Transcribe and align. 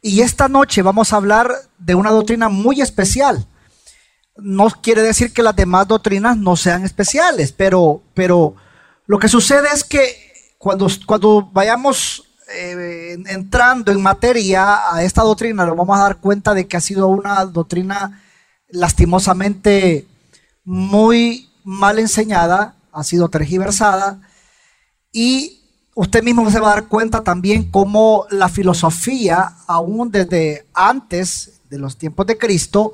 Y 0.00 0.20
esta 0.20 0.48
noche 0.48 0.82
vamos 0.82 1.12
a 1.12 1.16
hablar 1.16 1.52
de 1.78 1.94
una 1.94 2.10
doctrina 2.10 2.48
muy 2.48 2.80
especial. 2.80 3.46
No 4.36 4.68
quiere 4.82 5.02
decir 5.02 5.32
que 5.32 5.42
las 5.42 5.56
demás 5.56 5.88
doctrinas 5.88 6.36
no 6.36 6.56
sean 6.56 6.84
especiales, 6.84 7.52
pero, 7.52 8.02
pero 8.14 8.54
lo 9.06 9.18
que 9.18 9.28
sucede 9.28 9.68
es 9.74 9.82
que 9.82 10.54
cuando, 10.58 10.88
cuando 11.06 11.48
vayamos 11.52 12.24
eh, 12.54 13.16
entrando 13.26 13.90
en 13.90 14.00
materia 14.00 14.94
a 14.94 15.02
esta 15.02 15.22
doctrina, 15.22 15.66
nos 15.66 15.76
vamos 15.76 15.98
a 15.98 16.02
dar 16.02 16.18
cuenta 16.18 16.54
de 16.54 16.68
que 16.68 16.76
ha 16.76 16.80
sido 16.80 17.08
una 17.08 17.44
doctrina 17.44 18.22
lastimosamente 18.68 20.06
muy 20.64 21.50
mal 21.64 21.98
enseñada, 21.98 22.76
ha 22.92 23.04
sido 23.04 23.28
tergiversada 23.28 24.20
y 25.12 25.57
usted 25.98 26.22
mismo 26.22 26.48
se 26.48 26.60
va 26.60 26.70
a 26.70 26.74
dar 26.76 26.86
cuenta 26.86 27.24
también 27.24 27.72
cómo 27.72 28.26
la 28.30 28.48
filosofía, 28.48 29.54
aún 29.66 30.12
desde 30.12 30.64
antes 30.72 31.60
de 31.68 31.78
los 31.78 31.98
tiempos 31.98 32.24
de 32.28 32.38
Cristo, 32.38 32.92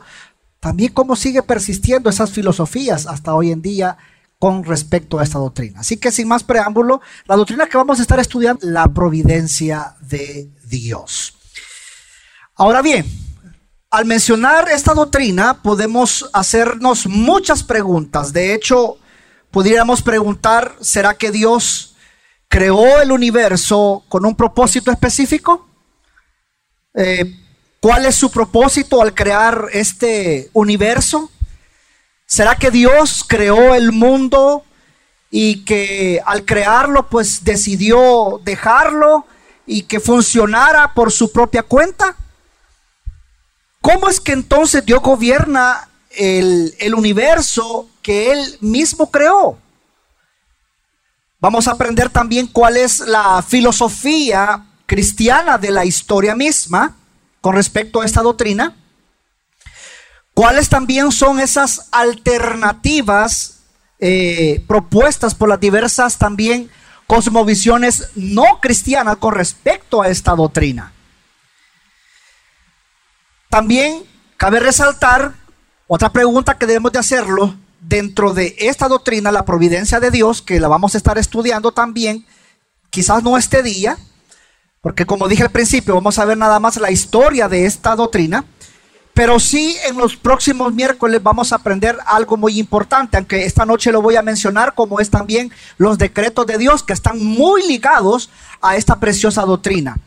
también 0.59 0.91
cómo 0.91 1.15
sigue 1.15 1.43
persistiendo 1.43 2.09
esas 2.09 2.31
filosofías 2.31 3.07
hasta 3.07 3.35
hoy 3.35 3.53
en 3.53 3.61
día 3.61 3.99
con 4.39 4.65
respecto 4.65 5.19
a 5.19 5.23
esta 5.23 5.39
doctrina. 5.39 5.81
Así 5.81 5.99
que 5.99 6.11
sin 6.11 6.29
más 6.29 6.45
preámbulo, 6.45 7.03
la 7.27 7.37
doctrina 7.37 7.67
que 7.67 7.77
vamos 7.77 7.99
a 7.99 8.03
estar 8.03 8.19
estudiando, 8.19 8.67
la 8.67 8.89
providencia 8.89 9.97
de 10.01 10.51
Dios. 10.65 11.37
Ahora 12.55 12.81
bien, 12.81 13.05
al 13.91 14.07
mencionar 14.07 14.71
esta 14.71 14.95
doctrina 14.95 15.61
podemos 15.63 16.31
hacernos 16.33 17.07
muchas 17.07 17.65
preguntas. 17.65 18.33
De 18.33 18.55
hecho, 18.55 18.97
podríamos 19.51 20.01
preguntar, 20.01 20.75
¿será 20.81 21.13
que 21.13 21.31
Dios 21.31 21.94
creó 22.55 23.01
el 23.03 23.11
universo 23.11 24.05
con 24.09 24.25
un 24.25 24.37
propósito 24.37 24.93
específico. 24.93 25.67
Eh, 26.95 27.35
¿Cuál 27.81 28.07
es 28.07 28.15
su 28.15 28.31
propósito 28.31 29.03
al 29.03 29.13
crear 29.13 29.67
este 29.73 30.51
universo? 30.53 31.33
¿Será 32.27 32.55
que 32.55 32.71
Dios 32.71 33.25
creó 33.27 33.75
el 33.75 33.91
mundo 33.91 34.65
y 35.33 35.65
que 35.65 36.23
al 36.25 36.45
crearlo 36.45 37.09
pues 37.09 37.43
decidió 37.43 38.41
dejarlo 38.45 39.27
y 39.67 39.83
que 39.83 39.99
funcionara 39.99 40.95
por 40.95 41.11
su 41.11 41.33
propia 41.33 41.65
cuenta? 41.65 42.15
¿Cómo 43.81 44.09
es 44.09 44.21
que 44.21 44.31
entonces 44.31 44.87
Dios 44.87 45.03
gobierna 45.03 45.89
el, 46.11 46.73
el 46.79 46.95
universo 46.95 47.89
que 48.01 48.31
Él 48.31 48.59
mismo 48.61 49.11
creó? 49.11 49.59
Vamos 51.45 51.69
a 51.69 51.73
aprender 51.73 52.09
también 52.09 52.47
cuál 52.47 52.79
es 52.79 53.01
la 53.01 53.43
filosofía 53.43 54.65
cristiana 54.87 55.59
de 55.59 55.71
la 55.71 55.85
historia 55.85 56.35
misma 56.35 56.97
con 57.43 57.55
respecto 57.55 58.01
a 58.01 58.07
esta 58.07 58.23
doctrina. 58.23 58.75
¿Cuáles 60.33 60.71
también 60.71 61.13
son 61.13 61.39
esas 61.41 61.89
alternativas 61.93 63.59
eh, 63.99 64.65
propuestas 64.67 65.35
por 65.35 65.51
las 65.51 65.61
diversas 65.61 66.17
también 66.17 66.71
cosmovisiones 67.07 68.09
no 68.15 68.59
cristianas 68.63 69.19
con 69.19 69.35
respecto 69.35 70.01
a 70.01 70.09
esta 70.09 70.35
doctrina? 70.35 70.95
También 73.51 74.03
cabe 74.39 74.61
resaltar 74.61 75.35
otra 75.89 76.11
pregunta 76.11 76.57
que 76.57 76.65
debemos 76.65 76.91
de 76.93 77.01
hacerlo 77.01 77.55
dentro 77.89 78.33
de 78.33 78.57
esta 78.59 78.89
doctrina, 78.89 79.31
la 79.31 79.45
providencia 79.45 80.01
de 80.01 80.11
Dios, 80.11 80.43
que 80.43 80.61
la 80.61 80.69
vamos 80.69 80.95
a 80.95 80.99
estar 80.99 81.19
estudiando 81.19 81.73
también, 81.73 82.27
quizás 82.91 83.23
no 83.23 83.37
este 83.37 83.63
día, 83.63 83.99
porque 84.81 85.07
como 85.07 85.29
dije 85.29 85.43
al 85.43 85.51
principio, 85.51 85.95
vamos 85.95 86.19
a 86.19 86.25
ver 86.25 86.37
nada 86.37 86.61
más 86.61 86.77
la 86.77 86.91
historia 86.91 87.49
de 87.49 87.67
esta 87.67 87.95
doctrina, 87.97 88.45
pero 89.13 89.39
sí 89.39 89.77
en 89.87 89.97
los 89.97 90.17
próximos 90.17 90.75
miércoles 90.75 91.23
vamos 91.23 91.53
a 91.53 91.57
aprender 91.57 91.97
algo 92.07 92.37
muy 92.37 92.59
importante, 92.59 93.17
aunque 93.17 93.45
esta 93.45 93.65
noche 93.65 93.93
lo 93.93 94.03
voy 94.03 94.17
a 94.17 94.23
mencionar, 94.23 94.75
como 94.75 94.99
es 94.99 95.11
también 95.11 95.53
los 95.79 95.99
decretos 95.99 96.47
de 96.47 96.59
Dios, 96.59 96.83
que 96.83 96.93
están 96.93 97.25
muy 97.25 97.67
ligados 97.67 98.31
a 98.61 98.77
esta 98.77 98.99
preciosa 98.99 99.43
doctrina. 99.43 99.99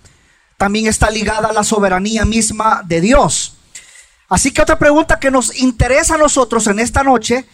También 0.57 0.87
está 0.87 1.09
ligada 1.09 1.49
a 1.49 1.53
la 1.53 1.63
soberanía 1.63 2.25
misma 2.25 2.81
de 2.83 2.99
Dios. 3.01 3.53
Así 4.27 4.51
que 4.51 4.61
otra 4.61 4.77
pregunta 4.77 5.19
que 5.19 5.31
nos 5.31 5.57
interesa 5.57 6.15
a 6.15 6.17
nosotros 6.17 6.67
en 6.67 6.79
esta 6.79 7.03
noche 7.03 7.45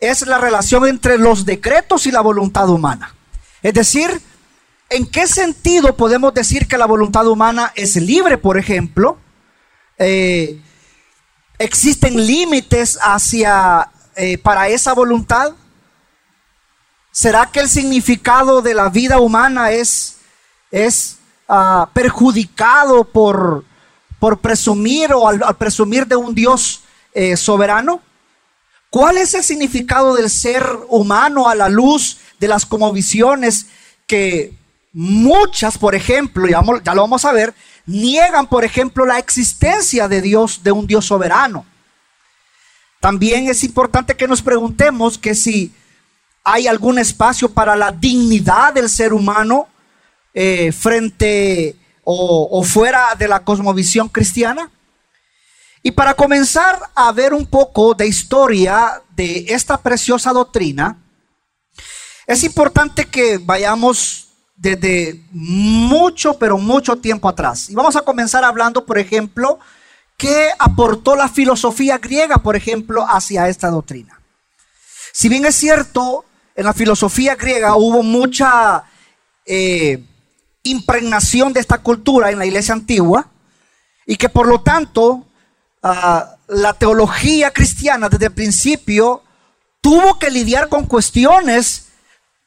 es 0.00 0.26
la 0.26 0.38
relación 0.38 0.86
entre 0.86 1.18
los 1.18 1.44
decretos 1.44 2.06
y 2.06 2.10
la 2.10 2.20
voluntad 2.20 2.68
humana. 2.68 3.14
Es 3.62 3.74
decir, 3.74 4.20
¿en 4.88 5.06
qué 5.06 5.26
sentido 5.26 5.96
podemos 5.96 6.34
decir 6.34 6.68
que 6.68 6.78
la 6.78 6.86
voluntad 6.86 7.26
humana 7.26 7.72
es 7.74 7.96
libre, 7.96 8.38
por 8.38 8.58
ejemplo? 8.58 9.18
Eh, 9.98 10.60
¿Existen 11.58 12.26
límites 12.26 12.98
hacia 13.00 13.90
eh, 14.14 14.38
para 14.38 14.68
esa 14.68 14.92
voluntad? 14.92 15.54
¿Será 17.10 17.46
que 17.46 17.60
el 17.60 17.68
significado 17.70 18.60
de 18.60 18.74
la 18.74 18.90
vida 18.90 19.18
humana 19.18 19.70
es, 19.70 20.18
es 20.70 21.16
ah, 21.48 21.88
perjudicado 21.94 23.04
por, 23.04 23.64
por 24.18 24.38
presumir 24.38 25.14
o 25.14 25.26
al, 25.26 25.40
presumir 25.56 26.06
de 26.06 26.16
un 26.16 26.34
Dios 26.34 26.82
eh, 27.14 27.38
soberano? 27.38 28.02
¿Cuál 28.90 29.18
es 29.18 29.34
el 29.34 29.42
significado 29.42 30.14
del 30.14 30.30
ser 30.30 30.64
humano 30.88 31.48
a 31.48 31.54
la 31.54 31.68
luz 31.68 32.18
de 32.38 32.48
las 32.48 32.66
visiones 32.92 33.66
que 34.06 34.54
muchas, 34.92 35.76
por 35.76 35.94
ejemplo, 35.94 36.46
ya, 36.46 36.94
lo 36.94 37.02
vamos 37.02 37.24
a 37.24 37.32
ver, 37.32 37.54
niegan, 37.84 38.46
por 38.46 38.64
ejemplo, 38.64 39.04
la 39.04 39.18
existencia 39.18 40.08
de 40.08 40.22
Dios, 40.22 40.62
de 40.62 40.72
un 40.72 40.86
Dios 40.86 41.04
soberano? 41.04 41.66
También 43.00 43.48
es 43.48 43.62
importante 43.64 44.16
que 44.16 44.28
nos 44.28 44.40
preguntemos 44.40 45.18
que 45.18 45.34
si 45.34 45.72
hay 46.44 46.66
algún 46.66 46.98
espacio 46.98 47.52
para 47.52 47.76
la 47.76 47.92
dignidad 47.92 48.72
del 48.72 48.88
ser 48.88 49.12
humano 49.12 49.68
eh, 50.32 50.72
frente 50.72 51.76
o 52.08 52.62
fuera 52.62 53.16
de 53.18 53.26
la 53.26 53.40
cosmovisión 53.40 54.08
cristiana. 54.08 54.70
Y 55.86 55.92
para 55.92 56.14
comenzar 56.14 56.80
a 56.96 57.12
ver 57.12 57.32
un 57.32 57.46
poco 57.46 57.94
de 57.94 58.08
historia 58.08 59.00
de 59.14 59.46
esta 59.50 59.80
preciosa 59.80 60.32
doctrina, 60.32 61.00
es 62.26 62.42
importante 62.42 63.04
que 63.04 63.38
vayamos 63.38 64.30
desde 64.56 65.22
mucho, 65.30 66.36
pero 66.40 66.58
mucho 66.58 66.96
tiempo 66.96 67.28
atrás. 67.28 67.70
Y 67.70 67.76
vamos 67.76 67.94
a 67.94 68.00
comenzar 68.00 68.42
hablando, 68.42 68.84
por 68.84 68.98
ejemplo, 68.98 69.60
qué 70.16 70.48
aportó 70.58 71.14
la 71.14 71.28
filosofía 71.28 71.98
griega, 71.98 72.38
por 72.38 72.56
ejemplo, 72.56 73.06
hacia 73.08 73.48
esta 73.48 73.70
doctrina. 73.70 74.20
Si 75.12 75.28
bien 75.28 75.46
es 75.46 75.54
cierto, 75.54 76.24
en 76.56 76.64
la 76.64 76.74
filosofía 76.74 77.36
griega 77.36 77.76
hubo 77.76 78.02
mucha 78.02 78.82
eh, 79.44 80.02
impregnación 80.64 81.52
de 81.52 81.60
esta 81.60 81.78
cultura 81.78 82.32
en 82.32 82.40
la 82.40 82.46
iglesia 82.46 82.74
antigua, 82.74 83.30
y 84.04 84.16
que 84.16 84.28
por 84.28 84.48
lo 84.48 84.62
tanto 84.62 85.26
la 86.48 86.72
teología 86.74 87.52
cristiana 87.52 88.08
desde 88.08 88.26
el 88.26 88.32
principio 88.32 89.22
tuvo 89.80 90.18
que 90.18 90.30
lidiar 90.30 90.68
con 90.68 90.86
cuestiones, 90.86 91.88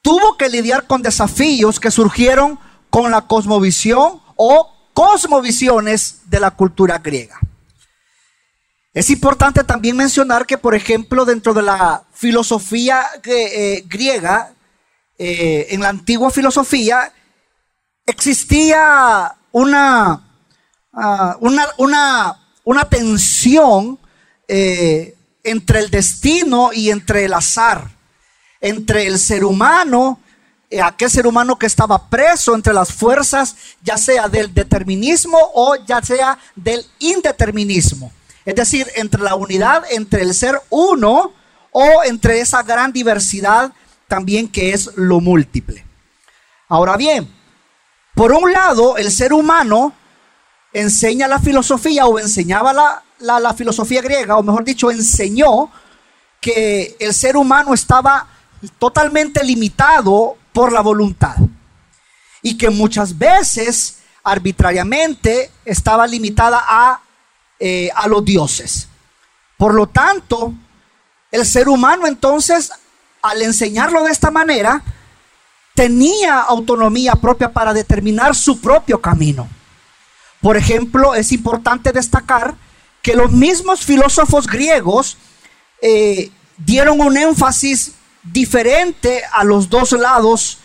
tuvo 0.02 0.38
que 0.38 0.50
lidiar 0.50 0.88
con 0.88 1.02
desafíos 1.02 1.80
que 1.80 1.92
surgieron 1.92 2.60
con 2.90 3.12
la 3.12 3.22
cosmovisión 3.22 4.22
o 4.36 4.92
cosmovisiones 4.94 6.22
de 6.26 6.40
la 6.40 6.52
cultura 6.52 6.98
griega. 6.98 7.40
Es 8.94 9.10
importante 9.10 9.64
también 9.64 9.96
mencionar 9.96 10.46
que, 10.46 10.58
por 10.58 10.76
ejemplo, 10.76 11.24
dentro 11.24 11.54
de 11.54 11.62
la 11.62 12.04
filosofía 12.12 13.06
eh, 13.24 13.84
griega, 13.88 14.54
eh, 15.18 15.68
en 15.70 15.82
la 15.82 15.90
antigua 15.90 16.32
filosofía, 16.32 17.14
existía 18.06 19.36
una, 19.52 20.28
ah, 20.92 21.38
una, 21.40 21.68
una 21.78 22.49
una 22.70 22.88
tensión 22.88 23.98
eh, 24.48 25.16
entre 25.44 25.80
el 25.80 25.90
destino 25.90 26.70
y 26.72 26.92
entre 26.92 27.26
el 27.26 27.34
azar, 27.34 27.90
entre 28.62 29.08
el 29.08 29.18
ser 29.18 29.44
humano, 29.44 30.20
eh, 30.70 30.80
aquel 30.80 31.10
ser 31.10 31.26
humano 31.26 31.58
que 31.58 31.66
estaba 31.66 32.08
preso 32.12 32.54
entre 32.54 32.72
las 32.72 32.94
fuerzas, 32.94 33.56
ya 33.82 33.98
sea 33.98 34.28
del 34.28 34.54
determinismo 34.54 35.40
o 35.56 35.78
ya 35.88 36.00
sea 36.04 36.38
del 36.56 36.86
indeterminismo. 37.00 38.12
Es 38.46 38.54
decir, 38.54 38.86
entre 38.94 39.24
la 39.24 39.34
unidad, 39.34 39.86
entre 39.90 40.22
el 40.22 40.36
ser 40.36 40.62
uno 40.70 41.34
o 41.72 42.04
entre 42.04 42.40
esa 42.40 42.62
gran 42.62 42.94
diversidad 42.94 43.74
también 44.08 44.48
que 44.48 44.74
es 44.74 44.92
lo 44.96 45.22
múltiple. 45.22 45.84
Ahora 46.68 46.98
bien, 46.98 47.34
por 48.14 48.32
un 48.32 48.54
lado, 48.54 48.96
el 48.98 49.12
ser 49.12 49.34
humano 49.34 49.92
enseña 50.74 51.28
la 51.28 51.40
filosofía 51.40 52.06
o 52.06 52.20
enseñaba 52.20 52.74
la, 53.20 53.54
filosofía 53.54 54.02
griega, 54.02 54.38
o 54.38 54.44
mejor 54.44 54.64
dicho, 54.64 54.92
enseñó 54.92 55.72
que 56.40 56.96
el 57.00 57.14
ser 57.14 57.36
humano 57.36 57.74
estaba 57.74 58.28
totalmente 58.78 59.44
limitado 59.44 60.38
por 60.54 60.72
la 60.72 60.82
voluntad 60.82 61.36
y 62.42 62.58
que 62.58 62.70
muchas 62.70 63.18
veces 63.18 64.00
arbitrariamente 64.24 65.52
estaba 65.66 66.08
limitada 66.08 66.64
a, 66.68 67.02
eh, 67.60 67.90
a 67.96 68.08
los 68.08 68.24
dioses. 68.24 68.88
Por 69.58 69.74
lo 69.74 69.88
tanto, 69.88 70.54
el 71.32 71.46
ser 71.46 71.68
humano 71.68 72.08
entonces, 72.08 72.72
al 73.22 73.42
enseñarlo 73.42 74.04
de 74.04 74.12
esta 74.12 74.32
manera, 74.32 74.82
tenía 75.76 76.42
autonomía 76.42 77.14
propia 77.16 77.52
para 77.52 77.74
determinar 77.74 78.36
su 78.36 78.60
propio 78.60 79.02
camino. 79.02 79.48
Por 80.42 80.58
ejemplo, 80.58 81.16
es 81.16 81.32
importante 81.32 81.92
destacar 81.92 82.56
que 83.02 83.16
los 83.16 83.32
mismos 83.32 83.82
filósofos 83.82 84.48
griegos 84.48 85.18
eh, 85.82 86.32
dieron 86.58 87.02
un 87.02 87.18
énfasis 87.18 87.94
diferente 88.24 89.22
a 89.32 89.44
los 89.44 89.70
dos 89.70 89.92
lados 89.94 90.60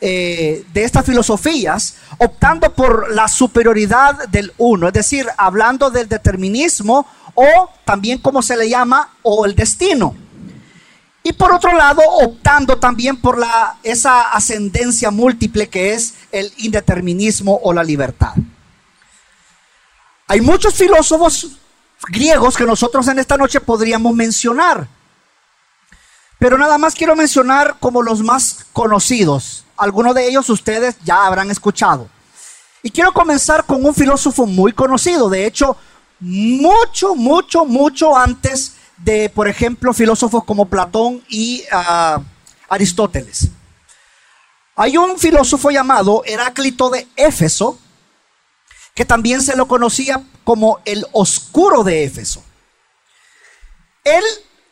eh, 0.00 0.64
de 0.72 0.84
estas 0.84 1.04
filosofías, 1.04 1.96
optando 2.18 2.72
por 2.72 3.12
la 3.12 3.26
superioridad 3.26 4.28
del 4.28 4.52
uno, 4.58 4.86
es 4.88 4.92
decir, 4.92 5.26
hablando 5.36 5.90
del 5.90 6.08
determinismo 6.08 7.06
o 7.34 7.70
también 7.84 8.18
como 8.18 8.42
se 8.42 8.56
le 8.56 8.68
llama, 8.68 9.14
o 9.22 9.44
el 9.44 9.54
destino. 9.54 10.14
Y 11.22 11.32
por 11.32 11.52
otro 11.52 11.76
lado, 11.76 12.02
optando 12.20 12.78
también 12.78 13.20
por 13.20 13.38
la, 13.38 13.76
esa 13.82 14.32
ascendencia 14.32 15.10
múltiple 15.10 15.68
que 15.68 15.94
es 15.94 16.14
el 16.32 16.52
indeterminismo 16.58 17.58
o 17.62 17.72
la 17.72 17.84
libertad. 17.84 18.34
Hay 20.28 20.42
muchos 20.42 20.74
filósofos 20.74 21.48
griegos 22.06 22.54
que 22.54 22.64
nosotros 22.64 23.08
en 23.08 23.18
esta 23.18 23.38
noche 23.38 23.60
podríamos 23.60 24.14
mencionar. 24.14 24.86
Pero 26.38 26.58
nada 26.58 26.76
más 26.76 26.94
quiero 26.94 27.16
mencionar 27.16 27.76
como 27.80 28.02
los 28.02 28.22
más 28.22 28.66
conocidos. 28.74 29.64
Algunos 29.76 30.14
de 30.14 30.28
ellos 30.28 30.48
ustedes 30.50 30.96
ya 31.02 31.26
habrán 31.26 31.50
escuchado. 31.50 32.08
Y 32.82 32.90
quiero 32.90 33.12
comenzar 33.12 33.64
con 33.64 33.84
un 33.84 33.94
filósofo 33.94 34.46
muy 34.46 34.72
conocido. 34.72 35.30
De 35.30 35.46
hecho, 35.46 35.76
mucho, 36.20 37.14
mucho, 37.14 37.64
mucho 37.64 38.16
antes 38.16 38.74
de, 38.98 39.30
por 39.30 39.48
ejemplo, 39.48 39.94
filósofos 39.94 40.44
como 40.44 40.66
Platón 40.66 41.22
y 41.28 41.64
ah, 41.72 42.20
Aristóteles. 42.68 43.48
Hay 44.76 44.96
un 44.96 45.18
filósofo 45.18 45.70
llamado 45.70 46.22
Heráclito 46.24 46.90
de 46.90 47.08
Éfeso, 47.16 47.78
que 48.98 49.04
también 49.04 49.40
se 49.42 49.56
lo 49.56 49.68
conocía 49.68 50.24
como 50.42 50.80
el 50.84 51.06
oscuro 51.12 51.84
de 51.84 52.02
Éfeso. 52.02 52.42
Él 54.02 54.24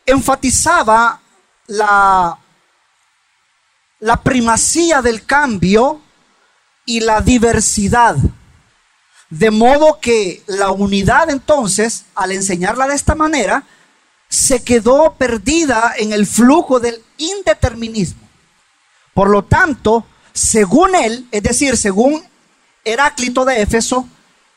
enfatizaba 0.04 1.20
la, 1.68 2.36
la 4.00 4.16
primacía 4.24 5.00
del 5.00 5.24
cambio 5.24 6.00
y 6.84 6.98
la 6.98 7.20
diversidad. 7.20 8.16
De 9.30 9.52
modo 9.52 10.00
que 10.00 10.42
la 10.48 10.72
unidad 10.72 11.30
entonces, 11.30 12.06
al 12.16 12.32
enseñarla 12.32 12.88
de 12.88 12.96
esta 12.96 13.14
manera, 13.14 13.62
se 14.28 14.64
quedó 14.64 15.14
perdida 15.16 15.94
en 15.96 16.12
el 16.12 16.26
flujo 16.26 16.80
del 16.80 17.00
indeterminismo. 17.16 18.28
Por 19.14 19.30
lo 19.30 19.44
tanto, 19.44 20.04
según 20.32 20.96
él, 20.96 21.28
es 21.30 21.44
decir, 21.44 21.76
según 21.76 22.24
Heráclito 22.84 23.44
de 23.44 23.62
Éfeso, 23.62 24.08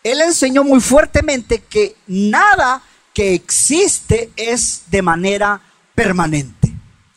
él 0.04 0.22
enseñó 0.22 0.64
muy 0.64 0.80
fuertemente 0.80 1.60
que 1.60 1.96
nada 2.08 2.82
que 3.14 3.34
existe 3.34 4.32
es 4.36 4.84
de 4.88 5.02
manera 5.02 5.62
permanente. 5.94 6.74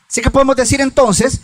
Así 0.09 0.21
que 0.21 0.31
podemos 0.31 0.57
decir 0.57 0.81
entonces 0.81 1.41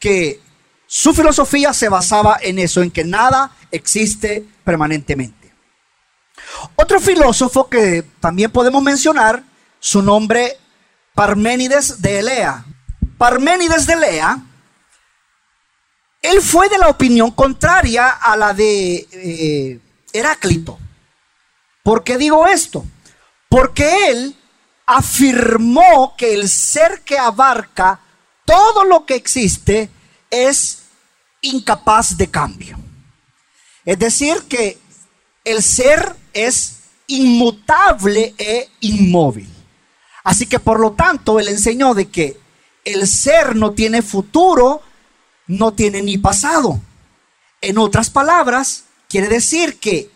que 0.00 0.40
su 0.86 1.14
filosofía 1.14 1.72
se 1.72 1.88
basaba 1.88 2.38
en 2.42 2.58
eso, 2.58 2.82
en 2.82 2.90
que 2.90 3.04
nada 3.04 3.52
existe 3.70 4.44
permanentemente. 4.64 5.54
Otro 6.74 7.00
filósofo 7.00 7.68
que 7.68 8.04
también 8.18 8.50
podemos 8.50 8.82
mencionar 8.82 9.44
su 9.78 10.02
nombre 10.02 10.56
Parménides 11.14 12.02
de 12.02 12.18
Elea. 12.18 12.64
Parménides 13.16 13.86
de 13.86 13.92
Elea, 13.92 14.42
él 16.22 16.42
fue 16.42 16.68
de 16.68 16.78
la 16.78 16.88
opinión 16.88 17.30
contraria 17.30 18.08
a 18.08 18.36
la 18.36 18.52
de 18.52 19.06
eh, 19.12 19.80
Heráclito. 20.12 20.79
¿Por 21.82 22.04
qué 22.04 22.18
digo 22.18 22.46
esto? 22.46 22.84
Porque 23.48 24.08
él 24.08 24.36
afirmó 24.86 26.14
que 26.16 26.34
el 26.34 26.48
ser 26.48 27.02
que 27.02 27.18
abarca 27.18 28.00
todo 28.44 28.84
lo 28.84 29.06
que 29.06 29.14
existe 29.14 29.88
es 30.30 30.82
incapaz 31.42 32.16
de 32.16 32.30
cambio. 32.30 32.78
Es 33.84 33.98
decir, 33.98 34.42
que 34.48 34.78
el 35.44 35.62
ser 35.62 36.16
es 36.32 36.80
inmutable 37.06 38.34
e 38.38 38.68
inmóvil. 38.80 39.48
Así 40.22 40.46
que 40.46 40.58
por 40.58 40.78
lo 40.78 40.92
tanto, 40.92 41.40
él 41.40 41.48
enseñó 41.48 41.94
de 41.94 42.08
que 42.08 42.38
el 42.84 43.06
ser 43.06 43.56
no 43.56 43.72
tiene 43.72 44.02
futuro, 44.02 44.82
no 45.46 45.72
tiene 45.72 46.02
ni 46.02 46.18
pasado. 46.18 46.80
En 47.60 47.78
otras 47.78 48.10
palabras, 48.10 48.84
quiere 49.08 49.28
decir 49.28 49.78
que 49.78 50.10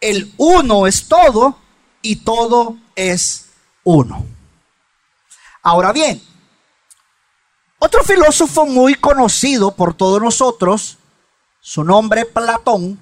el 0.00 0.32
uno 0.36 0.86
es 0.86 1.08
todo 1.08 1.58
y 2.02 2.16
todo 2.16 2.76
es 2.94 3.46
uno. 3.84 4.26
Ahora 5.62 5.92
bien, 5.92 6.22
otro 7.78 8.04
filósofo 8.04 8.66
muy 8.66 8.94
conocido 8.94 9.74
por 9.74 9.94
todos 9.94 10.20
nosotros, 10.20 10.98
su 11.60 11.84
nombre 11.84 12.24
Platón, 12.24 12.98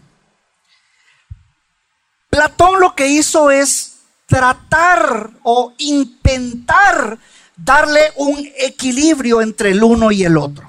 Platón 2.34 2.80
lo 2.80 2.96
que 2.96 3.06
hizo 3.06 3.52
es 3.52 3.98
tratar 4.26 5.30
o 5.44 5.72
intentar 5.78 7.16
darle 7.56 8.00
un 8.16 8.50
equilibrio 8.56 9.40
entre 9.40 9.70
el 9.70 9.84
uno 9.84 10.10
y 10.10 10.24
el 10.24 10.36
otro. 10.36 10.68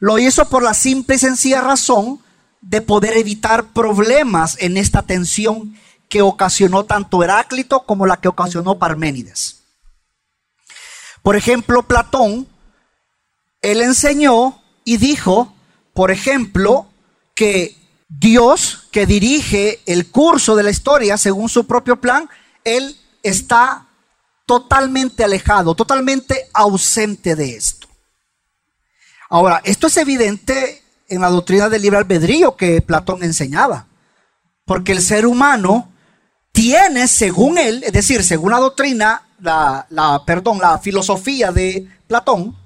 Lo 0.00 0.18
hizo 0.18 0.48
por 0.48 0.64
la 0.64 0.74
simple 0.74 1.14
y 1.14 1.18
sencilla 1.20 1.60
razón 1.60 2.20
de 2.62 2.80
poder 2.80 3.16
evitar 3.18 3.72
problemas 3.72 4.56
en 4.60 4.78
esta 4.78 5.02
tensión 5.02 5.76
que 6.08 6.22
ocasionó 6.22 6.84
tanto 6.84 7.22
Heráclito 7.22 7.84
como 7.84 8.06
la 8.06 8.16
que 8.18 8.28
ocasionó 8.28 8.78
Parménides. 8.78 9.62
Por 11.22 11.36
ejemplo, 11.36 11.82
Platón, 11.82 12.48
él 13.60 13.80
enseñó 13.82 14.60
y 14.84 14.96
dijo, 14.96 15.54
por 15.92 16.10
ejemplo, 16.10 16.86
que 17.34 17.76
Dios 18.08 18.88
que 18.90 19.06
dirige 19.06 19.80
el 19.86 20.10
curso 20.10 20.54
de 20.54 20.62
la 20.62 20.70
historia 20.70 21.16
según 21.16 21.48
su 21.48 21.66
propio 21.66 22.00
plan, 22.00 22.28
Él 22.64 22.96
está 23.22 23.86
totalmente 24.44 25.24
alejado, 25.24 25.74
totalmente 25.74 26.48
ausente 26.52 27.34
de 27.34 27.56
esto. 27.56 27.88
Ahora, 29.30 29.62
esto 29.64 29.86
es 29.86 29.96
evidente 29.96 30.81
en 31.12 31.20
la 31.20 31.28
doctrina 31.28 31.68
del 31.68 31.82
libre 31.82 31.98
albedrío 31.98 32.56
que 32.56 32.80
Platón 32.80 33.22
enseñaba, 33.22 33.86
porque 34.64 34.92
el 34.92 35.02
ser 35.02 35.26
humano 35.26 35.92
tiene, 36.52 37.06
según 37.06 37.58
él, 37.58 37.82
es 37.84 37.92
decir, 37.92 38.24
según 38.24 38.52
la 38.52 38.58
doctrina, 38.58 39.22
la, 39.38 40.22
perdón, 40.26 40.58
la 40.58 40.78
filosofía 40.78 41.52
de 41.52 41.86
Platón, 42.06 42.56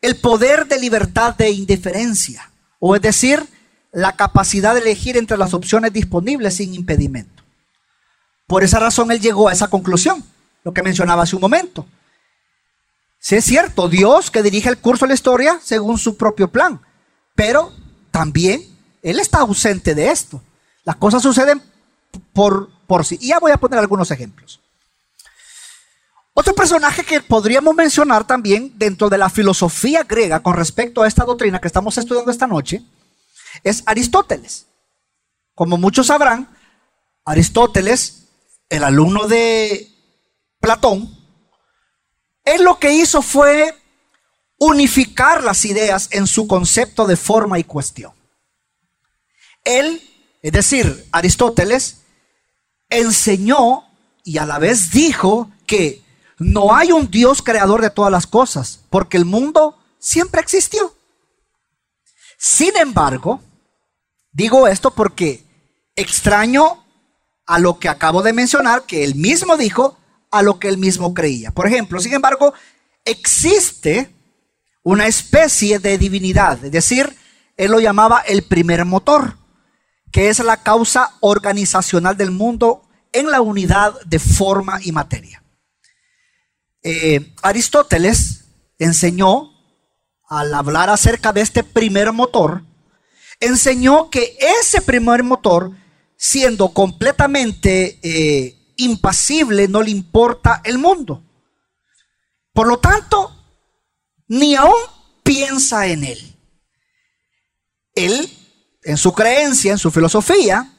el 0.00 0.16
poder 0.20 0.68
de 0.68 0.78
libertad 0.78 1.34
de 1.34 1.50
indiferencia, 1.50 2.48
o 2.78 2.94
es 2.94 3.02
decir, 3.02 3.44
la 3.90 4.12
capacidad 4.12 4.74
de 4.74 4.80
elegir 4.80 5.16
entre 5.16 5.36
las 5.36 5.52
opciones 5.52 5.92
disponibles 5.92 6.54
sin 6.54 6.74
impedimento. 6.74 7.42
Por 8.46 8.62
esa 8.62 8.78
razón 8.78 9.10
él 9.10 9.20
llegó 9.20 9.48
a 9.48 9.52
esa 9.52 9.68
conclusión, 9.68 10.24
lo 10.62 10.72
que 10.72 10.82
mencionaba 10.84 11.24
hace 11.24 11.34
un 11.34 11.42
momento. 11.42 11.86
Si 13.18 13.34
es 13.34 13.44
cierto, 13.44 13.88
Dios 13.88 14.30
que 14.30 14.44
dirige 14.44 14.68
el 14.68 14.78
curso 14.78 15.06
de 15.06 15.08
la 15.08 15.14
historia 15.14 15.58
según 15.60 15.98
su 15.98 16.16
propio 16.16 16.48
plan, 16.48 16.80
pero 17.38 17.72
también 18.10 18.66
él 19.00 19.20
está 19.20 19.38
ausente 19.38 19.94
de 19.94 20.10
esto. 20.10 20.42
Las 20.82 20.96
cosas 20.96 21.22
suceden 21.22 21.62
por, 22.32 22.68
por 22.88 23.04
sí. 23.04 23.16
Y 23.20 23.28
ya 23.28 23.38
voy 23.38 23.52
a 23.52 23.58
poner 23.58 23.78
algunos 23.78 24.10
ejemplos. 24.10 24.60
Otro 26.34 26.52
personaje 26.52 27.04
que 27.04 27.20
podríamos 27.20 27.76
mencionar 27.76 28.26
también 28.26 28.72
dentro 28.76 29.08
de 29.08 29.18
la 29.18 29.30
filosofía 29.30 30.02
griega 30.02 30.42
con 30.42 30.56
respecto 30.56 31.04
a 31.04 31.06
esta 31.06 31.24
doctrina 31.24 31.60
que 31.60 31.68
estamos 31.68 31.96
estudiando 31.96 32.32
esta 32.32 32.48
noche 32.48 32.82
es 33.62 33.84
Aristóteles. 33.86 34.66
Como 35.54 35.78
muchos 35.78 36.08
sabrán, 36.08 36.48
Aristóteles, 37.24 38.24
el 38.68 38.82
alumno 38.82 39.28
de 39.28 39.88
Platón, 40.58 41.08
él 42.42 42.64
lo 42.64 42.80
que 42.80 42.94
hizo 42.94 43.22
fue 43.22 43.77
unificar 44.58 45.42
las 45.44 45.64
ideas 45.64 46.08
en 46.10 46.26
su 46.26 46.46
concepto 46.46 47.06
de 47.06 47.16
forma 47.16 47.58
y 47.58 47.64
cuestión. 47.64 48.12
Él, 49.64 50.02
es 50.42 50.52
decir, 50.52 51.06
Aristóteles, 51.12 51.98
enseñó 52.88 53.84
y 54.24 54.38
a 54.38 54.46
la 54.46 54.58
vez 54.58 54.90
dijo 54.90 55.50
que 55.66 56.02
no 56.38 56.74
hay 56.74 56.92
un 56.92 57.10
Dios 57.10 57.42
creador 57.42 57.82
de 57.82 57.90
todas 57.90 58.12
las 58.12 58.26
cosas, 58.26 58.80
porque 58.90 59.16
el 59.16 59.24
mundo 59.24 59.78
siempre 59.98 60.40
existió. 60.40 60.94
Sin 62.38 62.76
embargo, 62.76 63.42
Digo 64.38 64.68
esto 64.68 64.92
porque 64.92 65.42
extraño 65.96 66.84
a 67.44 67.58
lo 67.58 67.80
que 67.80 67.88
acabo 67.88 68.22
de 68.22 68.32
mencionar, 68.32 68.84
que 68.84 69.02
él 69.02 69.16
mismo 69.16 69.56
dijo, 69.56 69.98
a 70.30 70.42
lo 70.42 70.60
que 70.60 70.68
él 70.68 70.78
mismo 70.78 71.12
creía. 71.12 71.50
Por 71.50 71.66
ejemplo, 71.66 71.98
sin 71.98 72.12
embargo, 72.12 72.54
existe 73.04 74.14
una 74.88 75.06
especie 75.06 75.78
de 75.80 75.98
divinidad, 75.98 76.64
es 76.64 76.72
decir, 76.72 77.14
él 77.58 77.72
lo 77.72 77.78
llamaba 77.78 78.20
el 78.20 78.42
primer 78.42 78.86
motor, 78.86 79.36
que 80.10 80.30
es 80.30 80.38
la 80.38 80.62
causa 80.62 81.12
organizacional 81.20 82.16
del 82.16 82.30
mundo 82.30 82.88
en 83.12 83.30
la 83.30 83.42
unidad 83.42 84.00
de 84.06 84.18
forma 84.18 84.80
y 84.82 84.92
materia. 84.92 85.42
Eh, 86.82 87.34
Aristóteles 87.42 88.46
enseñó, 88.78 89.50
al 90.26 90.54
hablar 90.54 90.88
acerca 90.88 91.34
de 91.34 91.42
este 91.42 91.64
primer 91.64 92.10
motor, 92.12 92.62
enseñó 93.40 94.08
que 94.08 94.38
ese 94.58 94.80
primer 94.80 95.22
motor, 95.22 95.70
siendo 96.16 96.70
completamente 96.70 97.98
eh, 98.02 98.72
impasible, 98.76 99.68
no 99.68 99.82
le 99.82 99.90
importa 99.90 100.62
el 100.64 100.78
mundo. 100.78 101.22
Por 102.54 102.68
lo 102.68 102.78
tanto, 102.78 103.37
ni 104.28 104.54
aún 104.54 104.76
piensa 105.22 105.86
en 105.86 106.04
él. 106.04 106.36
Él, 107.94 108.30
en 108.82 108.96
su 108.96 109.12
creencia, 109.12 109.72
en 109.72 109.78
su 109.78 109.90
filosofía, 109.90 110.72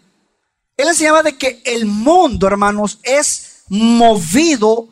él 0.77 0.87
enseñaba 0.87 1.23
de 1.23 1.37
que 1.37 1.61
el 1.65 1.85
mundo, 1.85 2.47
hermanos, 2.47 2.99
es 3.03 3.63
movido 3.67 4.87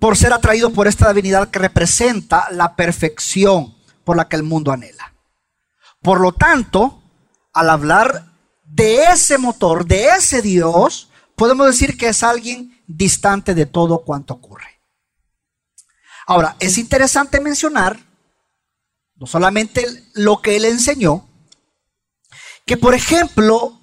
por 0.00 0.16
ser 0.16 0.32
atraído 0.32 0.70
por 0.70 0.88
esta 0.88 1.08
divinidad 1.08 1.50
que 1.50 1.60
representa 1.60 2.48
la 2.50 2.74
perfección 2.74 3.74
por 4.02 4.16
la 4.16 4.28
que 4.28 4.36
el 4.36 4.42
mundo 4.42 4.72
anhela. 4.72 5.14
Por 6.02 6.20
lo 6.20 6.32
tanto, 6.32 7.02
al 7.52 7.70
hablar 7.70 8.32
de 8.64 9.04
ese 9.04 9.38
motor, 9.38 9.86
de 9.86 10.08
ese 10.08 10.42
Dios, 10.42 11.08
podemos 11.36 11.66
decir 11.66 11.96
que 11.96 12.08
es 12.08 12.22
alguien 12.22 12.82
distante 12.86 13.54
de 13.54 13.66
todo 13.66 14.04
cuanto 14.04 14.34
ocurre. 14.34 14.73
Ahora, 16.26 16.56
es 16.58 16.78
interesante 16.78 17.40
mencionar, 17.40 17.98
no 19.16 19.26
solamente 19.26 19.84
lo 20.14 20.40
que 20.40 20.56
él 20.56 20.64
enseñó, 20.64 21.28
que 22.66 22.76
por 22.76 22.94
ejemplo, 22.94 23.78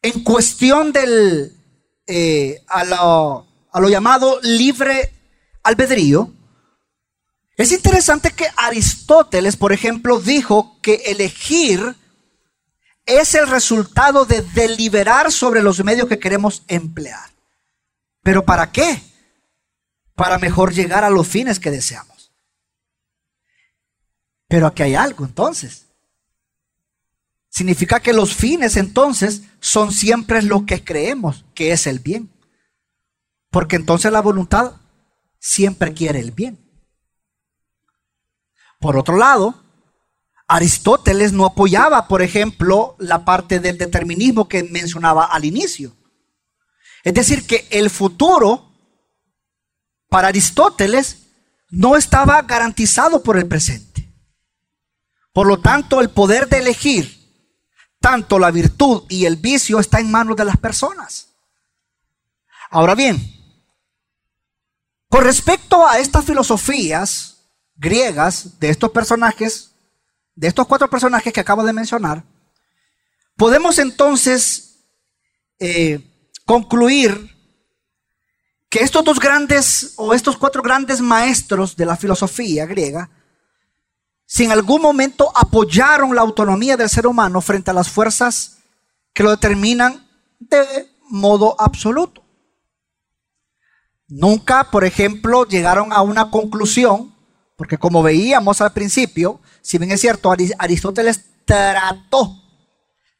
en 0.00 0.22
cuestión 0.22 0.92
del, 0.92 1.52
eh, 2.06 2.62
a, 2.68 2.84
lo, 2.84 3.46
a 3.72 3.80
lo 3.80 3.88
llamado 3.88 4.38
libre 4.42 5.12
albedrío, 5.62 6.32
es 7.56 7.72
interesante 7.72 8.30
que 8.30 8.46
Aristóteles, 8.56 9.56
por 9.56 9.72
ejemplo, 9.72 10.20
dijo 10.20 10.78
que 10.80 10.94
elegir 11.06 11.96
es 13.04 13.34
el 13.34 13.48
resultado 13.48 14.24
de 14.24 14.42
deliberar 14.42 15.32
sobre 15.32 15.62
los 15.62 15.82
medios 15.82 16.08
que 16.08 16.20
queremos 16.20 16.62
emplear. 16.68 17.30
¿Pero 18.22 18.44
para 18.44 18.70
qué? 18.70 19.02
Para 20.18 20.36
mejor 20.36 20.74
llegar 20.74 21.04
a 21.04 21.10
los 21.10 21.28
fines 21.28 21.60
que 21.60 21.70
deseamos. 21.70 22.32
Pero 24.48 24.66
aquí 24.66 24.82
hay 24.82 24.96
algo 24.96 25.24
entonces. 25.24 25.86
Significa 27.48 28.00
que 28.00 28.12
los 28.12 28.34
fines 28.34 28.76
entonces 28.76 29.42
son 29.60 29.92
siempre 29.92 30.42
lo 30.42 30.66
que 30.66 30.82
creemos 30.82 31.44
que 31.54 31.70
es 31.70 31.86
el 31.86 32.00
bien. 32.00 32.30
Porque 33.50 33.76
entonces 33.76 34.10
la 34.10 34.20
voluntad 34.20 34.72
siempre 35.38 35.94
quiere 35.94 36.18
el 36.18 36.32
bien. 36.32 36.58
Por 38.80 38.96
otro 38.96 39.16
lado, 39.16 39.62
Aristóteles 40.48 41.32
no 41.32 41.46
apoyaba, 41.46 42.08
por 42.08 42.22
ejemplo, 42.22 42.96
la 42.98 43.24
parte 43.24 43.60
del 43.60 43.78
determinismo 43.78 44.48
que 44.48 44.64
mencionaba 44.64 45.26
al 45.26 45.44
inicio. 45.44 45.94
Es 47.04 47.14
decir, 47.14 47.46
que 47.46 47.68
el 47.70 47.88
futuro 47.88 48.67
para 50.08 50.28
Aristóteles 50.28 51.28
no 51.70 51.96
estaba 51.96 52.42
garantizado 52.42 53.22
por 53.22 53.36
el 53.36 53.46
presente. 53.46 54.12
Por 55.32 55.46
lo 55.46 55.60
tanto, 55.60 56.00
el 56.00 56.10
poder 56.10 56.48
de 56.48 56.58
elegir 56.58 57.18
tanto 58.00 58.38
la 58.38 58.50
virtud 58.50 59.04
y 59.08 59.24
el 59.24 59.36
vicio 59.36 59.78
está 59.78 60.00
en 60.00 60.10
manos 60.10 60.36
de 60.36 60.44
las 60.44 60.56
personas. 60.56 61.28
Ahora 62.70 62.94
bien, 62.94 63.34
con 65.08 65.24
respecto 65.24 65.86
a 65.86 65.98
estas 65.98 66.24
filosofías, 66.24 67.50
griegas 67.74 68.58
de 68.60 68.70
estos 68.70 68.90
personajes, 68.90 69.72
de 70.34 70.48
estos 70.48 70.66
cuatro 70.66 70.88
personajes 70.90 71.32
que 71.32 71.40
acabo 71.40 71.64
de 71.64 71.72
mencionar, 71.72 72.24
podemos 73.36 73.78
entonces 73.78 74.84
eh, 75.58 76.00
concluir 76.44 77.37
que 78.68 78.80
estos 78.80 79.04
dos 79.04 79.18
grandes 79.18 79.94
o 79.96 80.12
estos 80.12 80.36
cuatro 80.36 80.62
grandes 80.62 81.00
maestros 81.00 81.76
de 81.76 81.86
la 81.86 81.96
filosofía 81.96 82.66
griega, 82.66 83.10
si 84.26 84.44
en 84.44 84.52
algún 84.52 84.82
momento 84.82 85.32
apoyaron 85.34 86.14
la 86.14 86.20
autonomía 86.20 86.76
del 86.76 86.90
ser 86.90 87.06
humano 87.06 87.40
frente 87.40 87.70
a 87.70 87.74
las 87.74 87.88
fuerzas 87.88 88.58
que 89.14 89.22
lo 89.22 89.30
determinan 89.30 90.06
de 90.38 90.64
modo 91.08 91.56
absoluto. 91.58 92.22
Nunca, 94.06 94.70
por 94.70 94.84
ejemplo, 94.84 95.46
llegaron 95.46 95.92
a 95.92 96.02
una 96.02 96.30
conclusión 96.30 97.14
porque 97.58 97.76
como 97.76 98.04
veíamos 98.04 98.60
al 98.60 98.72
principio, 98.72 99.40
si 99.62 99.78
bien 99.78 99.90
es 99.90 100.00
cierto, 100.00 100.32
Aristóteles 100.58 101.24
trató, 101.44 102.40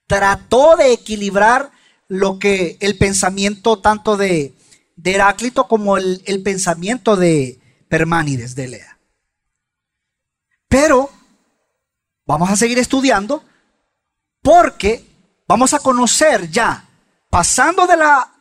trató 0.07 0.77
de 0.77 0.93
equilibrar 0.93 1.73
lo 2.07 2.39
que 2.39 2.77
el 2.79 2.97
pensamiento 2.97 3.81
tanto 3.81 4.17
de, 4.17 4.55
Heráclito 5.03 5.67
como 5.69 5.97
el, 5.97 6.23
el 6.27 6.43
pensamiento 6.43 7.17
de 7.17 7.61
Permánides 7.89 8.55
de 8.55 8.69
Lea. 8.69 8.99
Pero 10.69 11.11
vamos 12.27 12.51
a 12.51 12.57
seguir 12.57 12.79
estudiando 12.79 13.43
porque 14.43 15.05
vamos 15.47 15.73
a 15.75 15.79
conocer 15.79 16.51
ya, 16.51 16.85
pasando 17.31 17.87
de 17.87 17.97
la 17.97 18.33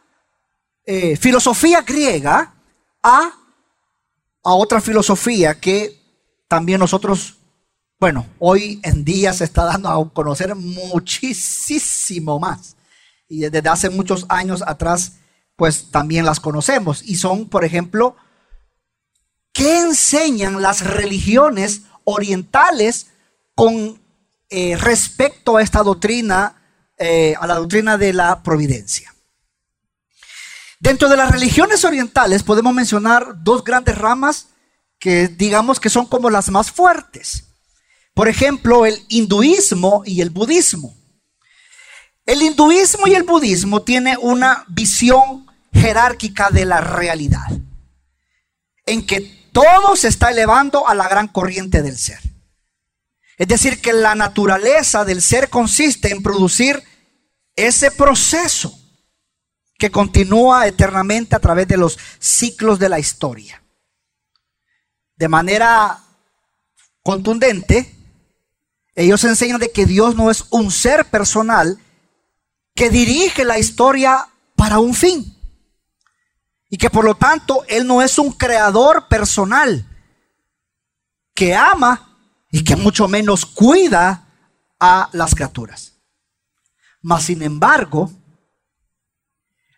eh, 0.85 1.15
filosofía 1.15 1.81
griega 1.81 2.53
a 3.01 3.31
a 4.47 4.53
otra 4.53 4.79
filosofía 4.79 5.59
que 5.59 5.99
también 6.47 6.79
nosotros, 6.79 7.35
bueno, 7.99 8.25
hoy 8.39 8.79
en 8.81 9.03
día 9.03 9.33
se 9.33 9.43
está 9.43 9.65
dando 9.65 9.89
a 9.89 10.13
conocer 10.13 10.55
muchísimo 10.55 12.39
más. 12.39 12.77
Y 13.27 13.41
desde 13.41 13.67
hace 13.67 13.89
muchos 13.89 14.25
años 14.29 14.63
atrás, 14.65 15.17
pues 15.57 15.91
también 15.91 16.23
las 16.23 16.39
conocemos. 16.39 17.01
Y 17.03 17.17
son, 17.17 17.49
por 17.49 17.65
ejemplo, 17.65 18.15
¿qué 19.51 19.79
enseñan 19.79 20.61
las 20.61 20.85
religiones 20.85 21.81
orientales 22.05 23.07
con 23.55 23.99
eh, 24.49 24.77
respecto 24.77 25.57
a 25.57 25.63
esta 25.63 25.83
doctrina, 25.83 26.61
eh, 26.97 27.35
a 27.37 27.47
la 27.47 27.55
doctrina 27.55 27.97
de 27.97 28.13
la 28.13 28.43
providencia? 28.43 29.13
Dentro 30.79 31.09
de 31.09 31.17
las 31.17 31.31
religiones 31.31 31.83
orientales 31.83 32.43
podemos 32.43 32.73
mencionar 32.73 33.43
dos 33.43 33.63
grandes 33.63 33.97
ramas 33.97 34.49
que 34.99 35.27
digamos 35.27 35.79
que 35.79 35.89
son 35.89 36.05
como 36.05 36.29
las 36.29 36.51
más 36.51 36.71
fuertes. 36.71 37.45
Por 38.13 38.27
ejemplo, 38.27 38.85
el 38.85 39.03
hinduismo 39.09 40.03
y 40.05 40.21
el 40.21 40.29
budismo. 40.29 40.95
El 42.27 42.43
hinduismo 42.43 43.07
y 43.07 43.15
el 43.15 43.23
budismo 43.23 43.81
tienen 43.81 44.17
una 44.21 44.65
visión 44.67 45.46
jerárquica 45.77 46.49
de 46.49 46.65
la 46.65 46.81
realidad, 46.81 47.47
en 48.85 49.05
que 49.05 49.49
todo 49.51 49.95
se 49.95 50.07
está 50.07 50.31
elevando 50.31 50.87
a 50.87 50.95
la 50.95 51.07
gran 51.07 51.27
corriente 51.27 51.81
del 51.81 51.97
ser. 51.97 52.19
Es 53.37 53.47
decir, 53.47 53.81
que 53.81 53.93
la 53.93 54.15
naturaleza 54.15 55.05
del 55.05 55.21
ser 55.21 55.49
consiste 55.49 56.11
en 56.11 56.23
producir 56.23 56.83
ese 57.55 57.91
proceso 57.91 58.77
que 59.77 59.91
continúa 59.91 60.67
eternamente 60.67 61.35
a 61.35 61.39
través 61.39 61.67
de 61.67 61.77
los 61.77 61.99
ciclos 62.19 62.79
de 62.79 62.89
la 62.89 62.99
historia. 62.99 63.61
De 65.15 65.27
manera 65.27 66.03
contundente, 67.03 67.95
ellos 68.95 69.23
enseñan 69.23 69.59
de 69.59 69.71
que 69.71 69.85
Dios 69.85 70.15
no 70.15 70.31
es 70.31 70.45
un 70.49 70.71
ser 70.71 71.05
personal 71.05 71.79
que 72.73 72.89
dirige 72.89 73.45
la 73.45 73.59
historia 73.59 74.27
para 74.55 74.79
un 74.79 74.95
fin. 74.95 75.36
Y 76.69 76.77
que 76.77 76.89
por 76.89 77.05
lo 77.05 77.15
tanto 77.15 77.63
Él 77.67 77.87
no 77.87 78.01
es 78.01 78.19
un 78.19 78.31
creador 78.31 79.07
personal 79.07 79.85
que 81.33 81.55
ama 81.55 82.17
y 82.51 82.63
que 82.63 82.75
mucho 82.75 83.07
menos 83.07 83.45
cuida 83.45 84.27
a 84.79 85.09
las 85.13 85.35
criaturas. 85.35 85.93
Mas 87.01 87.23
sin 87.23 87.41
embargo, 87.41 88.11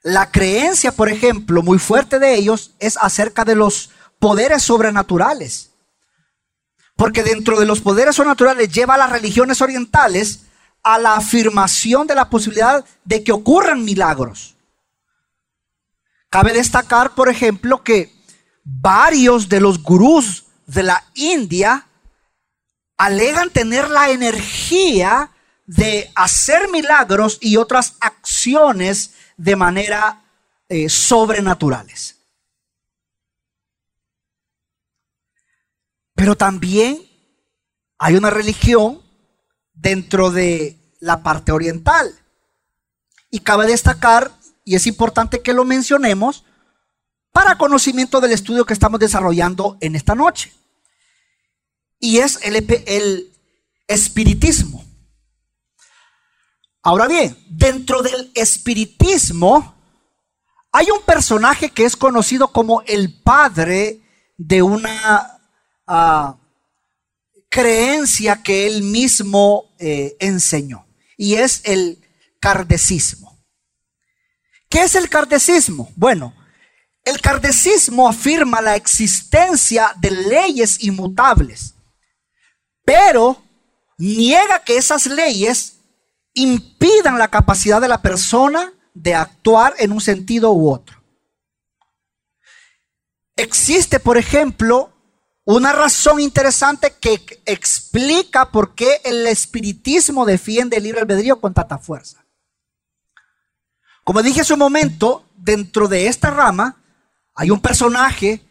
la 0.02 0.32
creencia, 0.32 0.92
por 0.92 1.10
ejemplo, 1.10 1.62
muy 1.62 1.78
fuerte 1.78 2.20
de 2.20 2.36
ellos 2.36 2.72
es 2.80 2.98
acerca 2.98 3.44
de 3.44 3.56
los 3.56 3.90
poderes 4.18 4.64
sobrenaturales. 4.64 5.72
Porque 6.96 7.24
dentro 7.24 7.60
de 7.60 7.66
los 7.66 7.82
poderes 7.82 8.16
sobrenaturales 8.16 8.70
lleva 8.70 8.96
a 8.96 8.98
las 8.98 9.12
religiones 9.12 9.62
orientales 9.62 10.42
a 10.84 10.98
la 10.98 11.16
afirmación 11.16 12.08
de 12.08 12.16
la 12.16 12.30
posibilidad 12.30 12.86
de 13.04 13.24
que 13.24 13.32
ocurran 13.32 13.84
milagros. 13.84 14.56
Cabe 16.30 16.54
destacar, 16.54 17.16
por 17.16 17.30
ejemplo, 17.30 17.84
que 17.84 18.14
varios 18.64 19.50
de 19.50 19.60
los 19.60 19.82
gurús 19.82 20.46
de 20.68 20.84
la 20.84 21.04
India 21.16 21.88
alegan 22.98 23.50
tener 23.50 23.90
la 23.90 24.12
energía 24.12 25.32
de 25.66 26.12
hacer 26.16 26.70
milagros 26.70 27.38
y 27.42 27.58
otras 27.58 27.96
acciones 28.00 29.14
de 29.38 29.56
manera 29.56 30.22
eh, 30.68 30.90
sobrenaturales. 30.90 32.18
Pero 36.14 36.36
también 36.36 37.02
hay 37.98 38.16
una 38.16 38.30
religión 38.30 39.02
dentro 39.74 40.32
de 40.32 40.78
la 41.00 41.24
parte 41.24 41.52
oriental. 41.52 42.14
Y 43.32 43.40
cabe 43.40 43.68
destacar, 43.68 44.32
y 44.70 44.76
es 44.76 44.86
importante 44.86 45.42
que 45.42 45.52
lo 45.52 45.66
mencionemos, 45.66 46.46
para 47.32 47.58
conocimiento 47.58 48.22
del 48.22 48.34
estudio 48.34 48.68
que 48.68 48.74
estamos 48.74 49.00
desarrollando 49.00 49.80
en 49.82 49.96
esta 49.96 50.14
noche. 50.14 50.54
Y 52.00 52.20
es 52.20 52.38
el, 52.44 53.34
espiritismo. 53.88 54.86
Ahora 56.84 57.08
bien, 57.08 57.36
dentro 57.50 58.04
del 58.04 58.32
espiritismo 58.36 59.74
hay 60.72 60.92
un 60.92 61.02
personaje 61.02 61.72
que 61.72 61.86
es 61.86 61.98
conocido 61.98 62.52
como 62.52 62.84
el 62.84 63.20
padre 63.24 64.02
de 64.38 64.62
una 64.62 65.40
ah, 65.88 66.38
creencia 67.50 68.44
que 68.44 68.68
él 68.68 68.84
mismo 68.84 69.74
eh, 69.80 70.16
enseñó, 70.20 70.86
y 71.18 71.34
es 71.38 71.62
el 71.64 72.08
cardecismo. 72.40 73.29
¿Qué 74.70 74.84
es 74.84 74.96
el 74.96 75.10
cardecismo? 75.10 75.92
Bueno, 75.96 76.34
el 77.04 77.20
cardecismo 77.22 78.08
afirma 78.08 78.62
la 78.62 78.76
existencia 78.76 79.94
de 79.98 80.12
leyes 80.12 80.84
inmutables, 80.84 81.74
pero 82.86 83.42
niega 83.98 84.64
que 84.64 84.78
esas 84.78 85.08
leyes 85.08 85.80
impidan 86.34 87.18
la 87.18 87.30
capacidad 87.30 87.82
de 87.82 87.88
la 87.88 88.02
persona 88.02 88.72
de 88.94 89.16
actuar 89.16 89.74
en 89.80 89.92
un 89.92 90.02
sentido 90.02 90.52
u 90.52 90.72
otro. 90.72 91.02
Existe, 93.36 94.00
por 94.00 94.18
ejemplo, 94.18 94.94
una 95.46 95.72
razón 95.72 96.20
interesante 96.20 96.94
que 97.00 97.42
explica 97.46 98.52
por 98.52 98.76
qué 98.76 99.02
el 99.04 99.26
espiritismo 99.26 100.26
defiende 100.26 100.78
el 100.78 100.84
libre 100.84 101.02
albedrío 101.02 101.40
con 101.42 101.54
tanta 101.54 101.80
fuerza. 101.80 102.19
Como 104.10 104.24
dije 104.24 104.42
hace 104.42 104.54
un 104.54 104.60
momento, 104.60 105.24
dentro 105.36 105.88
de 105.88 106.08
esta 106.08 106.32
rama 106.32 106.82
hay 107.36 107.52
un 107.52 107.62
personaje 107.62 108.42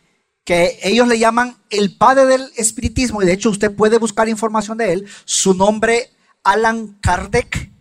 que 0.44 0.78
ellos 0.84 1.08
le 1.08 1.18
llaman 1.18 1.56
el 1.68 1.96
padre 1.96 2.26
del 2.26 2.52
espiritismo, 2.54 3.20
y 3.20 3.26
de 3.26 3.32
hecho 3.32 3.50
usted 3.50 3.74
puede 3.74 3.98
buscar 3.98 4.28
información 4.28 4.78
de 4.78 4.92
él, 4.92 5.08
su 5.24 5.54
nombre 5.54 6.12
Alan 6.44 6.96
Kardec. 7.00 7.72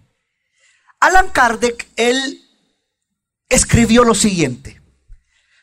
Alan 0.99 1.29
Kardec, 1.29 1.87
él 1.97 2.41
escribió 3.47 4.03
lo 4.03 4.15
siguiente. 4.15 4.81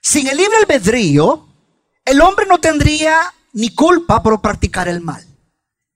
Sin 0.00 0.28
el 0.28 0.37
libre 0.37 0.59
albedrío, 0.59 1.49
el 2.04 2.21
hombre 2.21 2.47
no 2.47 2.61
tendría 2.61 3.35
ni 3.54 3.75
culpa 3.75 4.23
por 4.23 4.40
practicar 4.40 4.87
el 4.87 5.00
mal, 5.00 5.26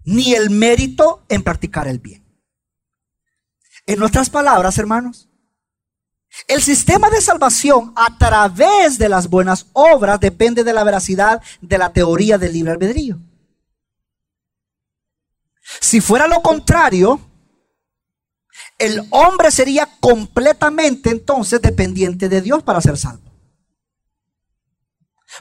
ni 0.02 0.34
el 0.34 0.50
mérito 0.50 1.22
en 1.28 1.44
practicar 1.44 1.86
el 1.86 2.00
bien. 2.00 2.26
En 3.86 4.00
nuestras 4.00 4.30
palabras, 4.30 4.78
hermanos, 4.78 5.27
el 6.46 6.62
sistema 6.62 7.10
de 7.10 7.20
salvación 7.20 7.92
a 7.96 8.16
través 8.18 8.98
de 8.98 9.08
las 9.08 9.28
buenas 9.28 9.66
obras 9.72 10.20
depende 10.20 10.64
de 10.64 10.72
la 10.72 10.84
veracidad 10.84 11.42
de 11.60 11.78
la 11.78 11.92
teoría 11.92 12.38
del 12.38 12.52
libre 12.52 12.72
albedrío. 12.72 13.18
Si 15.80 16.00
fuera 16.00 16.26
lo 16.26 16.40
contrario, 16.42 17.20
el 18.78 19.06
hombre 19.10 19.50
sería 19.50 19.88
completamente 20.00 21.10
entonces 21.10 21.60
dependiente 21.60 22.28
de 22.28 22.40
Dios 22.40 22.62
para 22.62 22.80
ser 22.80 22.96
salvo. 22.96 23.28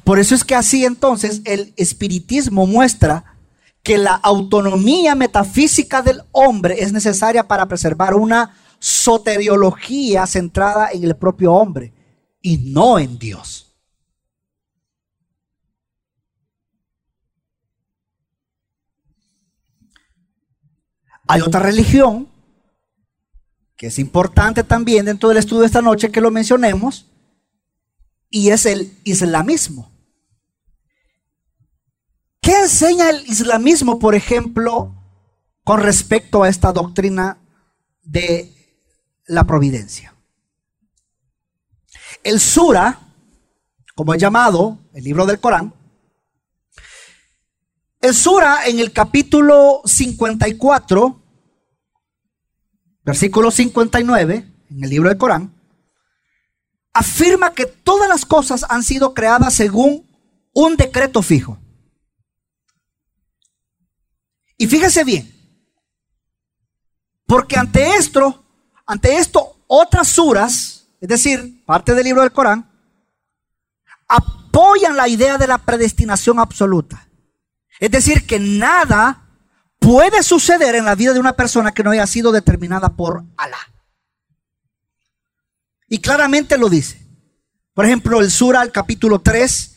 Por 0.03 0.19
eso 0.19 0.35
es 0.35 0.43
que 0.43 0.55
así 0.55 0.85
entonces 0.85 1.41
el 1.45 1.73
espiritismo 1.77 2.67
muestra 2.67 3.37
que 3.83 3.97
la 3.97 4.15
autonomía 4.15 5.15
metafísica 5.15 6.01
del 6.01 6.23
hombre 6.31 6.83
es 6.83 6.91
necesaria 6.91 7.47
para 7.47 7.67
preservar 7.67 8.15
una 8.15 8.57
soteriología 8.79 10.27
centrada 10.27 10.91
en 10.91 11.03
el 11.03 11.15
propio 11.15 11.53
hombre 11.53 11.93
y 12.41 12.57
no 12.57 12.99
en 12.99 13.17
Dios. 13.17 13.63
Hay 21.27 21.41
otra 21.41 21.59
religión 21.59 22.29
que 23.77 23.87
es 23.87 23.99
importante 23.99 24.63
también 24.63 25.05
dentro 25.05 25.29
del 25.29 25.37
estudio 25.37 25.61
de 25.61 25.67
esta 25.67 25.83
noche 25.83 26.11
que 26.11 26.19
lo 26.19 26.31
mencionemos, 26.31 27.05
y 28.29 28.49
es 28.49 28.65
el 28.65 28.97
islamismo. 29.03 29.91
¿Qué 32.41 32.59
enseña 32.59 33.09
el 33.09 33.25
islamismo, 33.27 33.99
por 33.99 34.15
ejemplo, 34.15 34.95
con 35.63 35.81
respecto 35.81 36.43
a 36.43 36.49
esta 36.49 36.73
doctrina 36.73 37.39
de 38.01 38.56
la 39.27 39.43
providencia? 39.43 40.15
El 42.23 42.39
Sura, 42.39 42.99
como 43.95 44.13
es 44.13 44.21
llamado 44.21 44.79
el 44.93 45.03
libro 45.03 45.25
del 45.25 45.39
Corán, 45.39 45.73
el 48.01 48.13
Sura 48.13 48.67
en 48.67 48.79
el 48.79 48.91
capítulo 48.91 49.81
54, 49.85 51.21
versículo 53.03 53.51
59, 53.51 54.53
en 54.69 54.83
el 54.83 54.89
libro 54.89 55.09
del 55.09 55.17
Corán, 55.17 55.53
afirma 56.93 57.53
que 57.53 57.65
todas 57.65 58.09
las 58.09 58.25
cosas 58.25 58.65
han 58.69 58.83
sido 58.83 59.13
creadas 59.13 59.53
según 59.53 60.07
un 60.53 60.75
decreto 60.75 61.21
fijo. 61.21 61.59
Y 64.57 64.67
fíjese 64.67 65.03
bien, 65.03 65.31
porque 67.27 67.57
ante 67.57 67.95
esto, 67.95 68.46
ante 68.87 69.17
esto, 69.17 69.57
otras 69.67 70.07
suras, 70.07 70.87
es 71.01 71.09
decir, 71.09 71.63
parte 71.65 71.93
del 71.93 72.05
libro 72.05 72.21
del 72.21 72.31
Corán, 72.31 72.71
apoyan 74.07 74.95
la 74.95 75.09
idea 75.09 75.37
de 75.37 75.45
la 75.45 75.57
predestinación 75.57 76.39
absoluta. 76.39 77.07
Es 77.79 77.91
decir, 77.91 78.25
que 78.25 78.39
nada 78.39 79.27
puede 79.77 80.23
suceder 80.23 80.75
en 80.75 80.85
la 80.85 80.95
vida 80.95 81.13
de 81.13 81.19
una 81.19 81.33
persona 81.33 81.73
que 81.73 81.83
no 81.83 81.91
haya 81.91 82.07
sido 82.07 82.31
determinada 82.31 82.95
por 82.95 83.23
Alá. 83.35 83.57
Y 85.89 85.99
claramente 85.99 86.57
lo 86.57 86.69
dice. 86.69 87.05
Por 87.73 87.85
ejemplo, 87.85 88.21
el 88.21 88.31
Sura, 88.31 88.63
el 88.63 88.71
capítulo 88.71 89.19
3, 89.19 89.75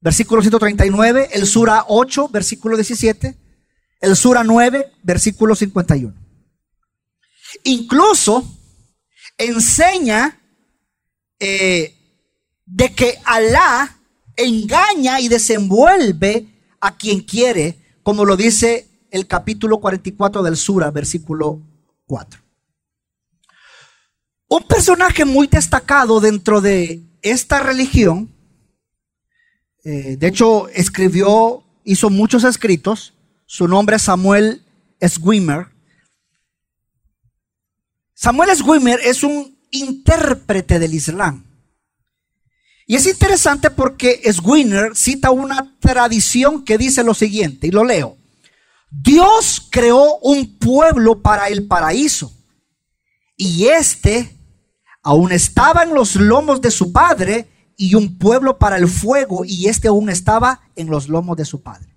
versículo 0.00 0.40
139, 0.40 1.30
el 1.32 1.46
Sura 1.46 1.84
8, 1.88 2.28
versículo 2.28 2.76
17, 2.76 3.36
el 4.00 4.16
Sura 4.16 4.44
9, 4.44 4.92
versículo 5.02 5.54
51. 5.54 6.29
Incluso 7.64 8.44
enseña 9.36 10.40
eh, 11.38 11.94
de 12.66 12.94
que 12.94 13.18
Alá 13.24 13.98
engaña 14.36 15.20
y 15.20 15.28
desenvuelve 15.28 16.46
a 16.80 16.96
quien 16.96 17.20
quiere, 17.20 17.76
como 18.02 18.24
lo 18.24 18.36
dice 18.36 18.88
el 19.10 19.26
capítulo 19.26 19.80
44 19.80 20.42
del 20.42 20.56
Sura, 20.56 20.90
versículo 20.90 21.60
4. 22.06 22.40
Un 24.48 24.62
personaje 24.64 25.24
muy 25.24 25.46
destacado 25.46 26.20
dentro 26.20 26.60
de 26.60 27.02
esta 27.22 27.60
religión, 27.60 28.30
eh, 29.84 30.16
de 30.18 30.26
hecho 30.26 30.68
escribió, 30.68 31.62
hizo 31.84 32.10
muchos 32.10 32.44
escritos, 32.44 33.14
su 33.46 33.68
nombre 33.68 33.96
es 33.96 34.02
Samuel 34.02 34.62
Swimmer. 35.00 35.68
Samuel 38.22 38.54
Swimmer 38.54 39.00
es 39.02 39.22
un 39.22 39.58
intérprete 39.70 40.78
del 40.78 40.92
Islam. 40.92 41.42
Y 42.86 42.96
es 42.96 43.06
interesante 43.06 43.70
porque 43.70 44.20
Swimmer 44.30 44.94
cita 44.94 45.30
una 45.30 45.74
tradición 45.80 46.62
que 46.62 46.76
dice 46.76 47.02
lo 47.02 47.14
siguiente, 47.14 47.68
y 47.68 47.70
lo 47.70 47.82
leo. 47.82 48.18
Dios 48.90 49.66
creó 49.70 50.18
un 50.18 50.58
pueblo 50.58 51.22
para 51.22 51.48
el 51.48 51.66
paraíso, 51.66 52.30
y 53.38 53.68
este 53.68 54.36
aún 55.02 55.32
estaba 55.32 55.82
en 55.84 55.94
los 55.94 56.16
lomos 56.16 56.60
de 56.60 56.70
su 56.70 56.92
padre 56.92 57.72
y 57.78 57.94
un 57.94 58.18
pueblo 58.18 58.58
para 58.58 58.76
el 58.76 58.86
fuego 58.86 59.46
y 59.46 59.68
este 59.68 59.88
aún 59.88 60.10
estaba 60.10 60.60
en 60.76 60.90
los 60.90 61.08
lomos 61.08 61.38
de 61.38 61.46
su 61.46 61.62
padre. 61.62 61.96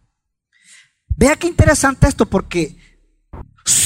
Vea 1.17 1.35
qué 1.35 1.47
interesante 1.47 2.07
esto 2.07 2.25
porque 2.25 2.77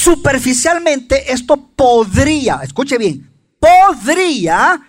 superficialmente 0.08 1.30
esto 1.30 1.56
podría, 1.76 2.60
escuche 2.62 2.96
bien, 2.96 3.30
podría 3.60 4.80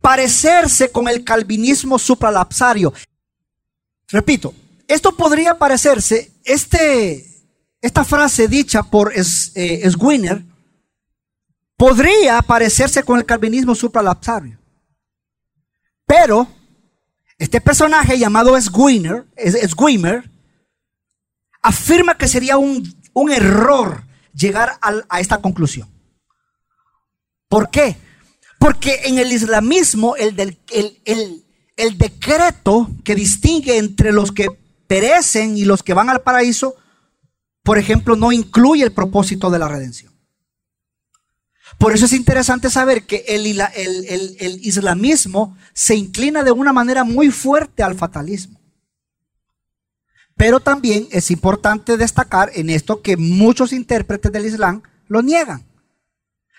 parecerse 0.00 0.90
con 0.90 1.06
el 1.06 1.22
calvinismo 1.22 1.98
supralapsario. 1.98 2.94
Repito, 4.08 4.54
esto 4.86 5.14
podría 5.14 5.58
parecerse, 5.58 6.32
este, 6.44 7.26
esta 7.82 8.04
frase 8.04 8.48
dicha 8.48 8.84
por 8.84 9.12
eh, 9.14 9.90
Swinner, 9.90 10.42
podría 11.76 12.40
parecerse 12.40 13.02
con 13.02 13.18
el 13.18 13.26
calvinismo 13.26 13.74
supralapsario. 13.74 14.58
Pero 16.06 16.48
este 17.36 17.60
personaje 17.60 18.18
llamado 18.18 18.58
Swinner, 18.62 19.26
afirma 21.60 22.16
que 22.16 22.28
sería 22.28 22.56
un, 22.56 22.82
error 23.30 24.04
llegar 24.32 24.78
a 24.80 25.20
esta 25.20 25.40
conclusión. 25.40 25.88
¿Por 27.48 27.70
qué? 27.70 27.96
Porque 28.58 29.00
en 29.04 29.18
el 29.18 29.32
islamismo 29.32 30.14
el, 30.16 30.58
el 31.78 31.98
decreto 31.98 32.90
que 33.04 33.14
distingue 33.14 33.78
entre 33.78 34.12
los 34.12 34.32
que 34.32 34.48
perecen 34.86 35.56
y 35.56 35.64
los 35.64 35.82
que 35.82 35.94
van 35.94 36.10
al 36.10 36.22
paraíso, 36.22 36.74
por 37.62 37.78
ejemplo, 37.78 38.16
no 38.16 38.32
incluye 38.32 38.82
el 38.82 38.92
propósito 38.92 39.50
de 39.50 39.58
la 39.58 39.68
redención. 39.68 40.12
Por 41.78 41.94
eso 41.94 42.06
es 42.06 42.12
interesante 42.12 42.70
saber 42.70 43.04
que 43.04 43.24
el, 43.28 43.46
el, 43.46 44.66
islamismo 44.66 45.56
se 45.74 45.94
inclina 45.94 46.42
de 46.42 46.50
una 46.50 46.72
manera 46.72 47.04
muy 47.04 47.30
fuerte 47.30 47.84
al 47.84 47.94
fatalismo. 47.94 48.57
Pero 50.38 50.60
también 50.60 51.08
es 51.10 51.32
importante 51.32 51.96
destacar 51.96 52.50
en 52.54 52.70
esto 52.70 53.02
que 53.02 53.16
muchos 53.16 53.72
intérpretes 53.72 54.30
del 54.30 54.46
Islam 54.46 54.82
lo 55.08 55.20
niegan, 55.20 55.66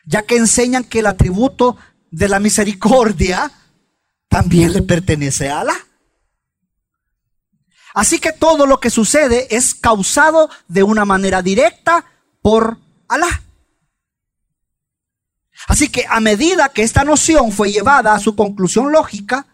ya 0.05 0.23
que 0.23 0.35
enseñan 0.35 0.83
que 0.83 0.99
el 0.99 1.07
atributo 1.07 1.77
de 2.11 2.27
la 2.27 2.41
misericordia 2.41 3.51
también 4.27 4.73
le 4.73 4.81
pertenece 4.81 5.49
a 5.49 5.61
Alá. 5.61 5.75
Así 7.93 8.19
que 8.19 8.33
todo 8.33 8.65
lo 8.65 8.81
que 8.81 8.89
sucede 8.89 9.47
es 9.55 9.73
causado 9.73 10.49
de 10.67 10.83
una 10.83 11.05
manera 11.05 11.41
directa 11.41 12.03
por 12.41 12.79
Alá. 13.07 13.43
Así 15.69 15.87
que 15.87 16.05
a 16.09 16.19
medida 16.19 16.67
que 16.67 16.83
esta 16.83 17.05
noción 17.05 17.53
fue 17.53 17.71
llevada 17.71 18.13
a 18.13 18.19
su 18.19 18.35
conclusión 18.35 18.91
lógica, 18.91 19.47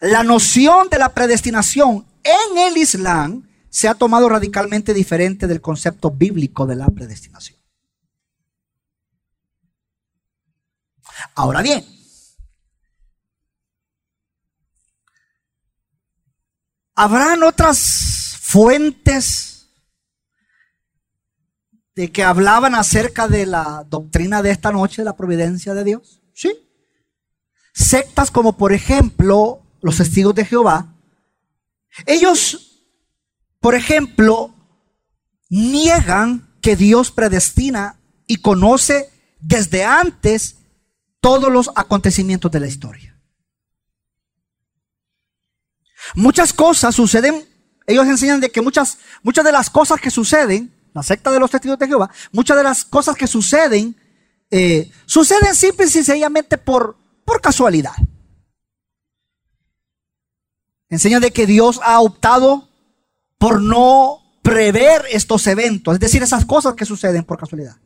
la 0.00 0.22
noción 0.22 0.88
de 0.88 0.98
la 0.98 1.14
predestinación 1.14 2.07
en 2.50 2.58
el 2.58 2.76
Islam 2.76 3.48
se 3.70 3.88
ha 3.88 3.94
tomado 3.94 4.28
radicalmente 4.28 4.94
diferente 4.94 5.46
del 5.46 5.60
concepto 5.60 6.10
bíblico 6.10 6.66
de 6.66 6.76
la 6.76 6.88
predestinación. 6.88 7.58
Ahora 11.34 11.62
bien, 11.62 11.84
¿habrán 16.94 17.42
otras 17.42 18.36
fuentes 18.40 19.48
de 21.98 22.12
que 22.12 22.22
hablaban 22.22 22.76
acerca 22.76 23.26
de 23.26 23.44
la 23.44 23.84
doctrina 23.90 24.40
de 24.40 24.52
esta 24.52 24.70
noche, 24.70 25.02
de 25.02 25.06
la 25.06 25.16
providencia 25.16 25.74
de 25.74 25.82
Dios. 25.82 26.22
Sí. 26.32 26.56
Sectas 27.74 28.30
como 28.30 28.56
por 28.56 28.72
ejemplo 28.72 29.62
los 29.80 29.96
testigos 29.96 30.32
de 30.36 30.44
Jehová. 30.44 30.94
Ellos, 32.06 32.84
por 33.60 33.74
ejemplo, 33.74 34.54
niegan 35.48 36.54
que 36.60 36.76
Dios 36.76 37.10
predestina 37.10 38.00
y 38.26 38.36
conoce 38.36 39.10
desde 39.40 39.84
antes 39.84 40.56
todos 41.20 41.52
los 41.52 41.70
acontecimientos 41.74 42.50
de 42.50 42.60
la 42.60 42.66
historia. 42.66 43.18
Muchas 46.14 46.52
cosas 46.52 46.94
suceden, 46.94 47.46
ellos 47.86 48.06
enseñan 48.06 48.40
de 48.40 48.50
que 48.50 48.62
muchas, 48.62 48.98
muchas 49.22 49.44
de 49.44 49.52
las 49.52 49.68
cosas 49.70 50.00
que 50.00 50.10
suceden 50.10 50.74
la 50.94 51.02
secta 51.02 51.30
de 51.30 51.38
los 51.38 51.50
testigos 51.50 51.78
de 51.78 51.86
Jehová, 51.86 52.10
muchas 52.32 52.56
de 52.56 52.62
las 52.62 52.84
cosas 52.84 53.16
que 53.16 53.26
suceden, 53.26 53.96
eh, 54.50 54.90
suceden 55.06 55.54
simple 55.54 55.86
y 55.86 55.90
sencillamente 55.90 56.58
por, 56.58 56.96
por 57.24 57.40
casualidad. 57.40 57.92
Enseña 60.90 61.20
de 61.20 61.32
que 61.32 61.46
Dios 61.46 61.80
ha 61.82 62.00
optado 62.00 62.68
por 63.38 63.60
no 63.60 64.20
prever 64.42 65.04
estos 65.10 65.46
eventos, 65.46 65.94
es 65.94 66.00
decir, 66.00 66.22
esas 66.22 66.44
cosas 66.44 66.74
que 66.74 66.86
suceden 66.86 67.24
por 67.24 67.38
casualidad. 67.38 67.76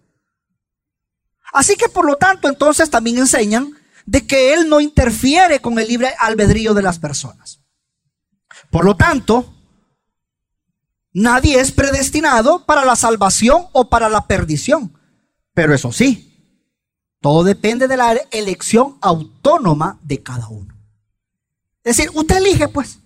Así 1.53 1.77
que 1.77 1.89
por 1.89 2.07
lo 2.07 2.17
tanto, 2.17 2.49
entonces 2.49 2.89
también 2.89 3.19
enseñan 3.19 3.73
de 4.07 4.27
que 4.27 4.55
Él 4.55 4.69
no 4.69 4.81
interfiere 4.81 5.61
con 5.61 5.79
el 5.79 5.89
libre 5.89 6.15
albedrío 6.19 6.75
de 6.75 6.83
las 6.83 6.99
personas. 6.99 7.61
Por 8.71 8.85
lo 8.85 8.97
tanto, 8.97 9.53
Nadie 11.15 11.61
es 11.61 11.73
predestinado 11.73 12.65
para 12.65 12.85
la 12.85 12.97
salvación 12.97 13.67
o 13.73 13.89
para 13.91 14.09
la 14.09 14.27
perdición. 14.27 14.99
Pero 15.53 15.75
eso 15.75 15.93
sí, 15.93 16.59
todo 17.21 17.45
depende 17.45 17.87
de 17.87 17.99
la 17.99 18.13
elección 18.31 18.97
autónoma 19.03 19.99
de 20.03 20.23
cada 20.23 20.49
uno. 20.49 20.75
Es 21.85 21.97
decir, 21.97 22.11
usted 22.15 22.37
elige 22.37 22.69
pues. 22.69 22.99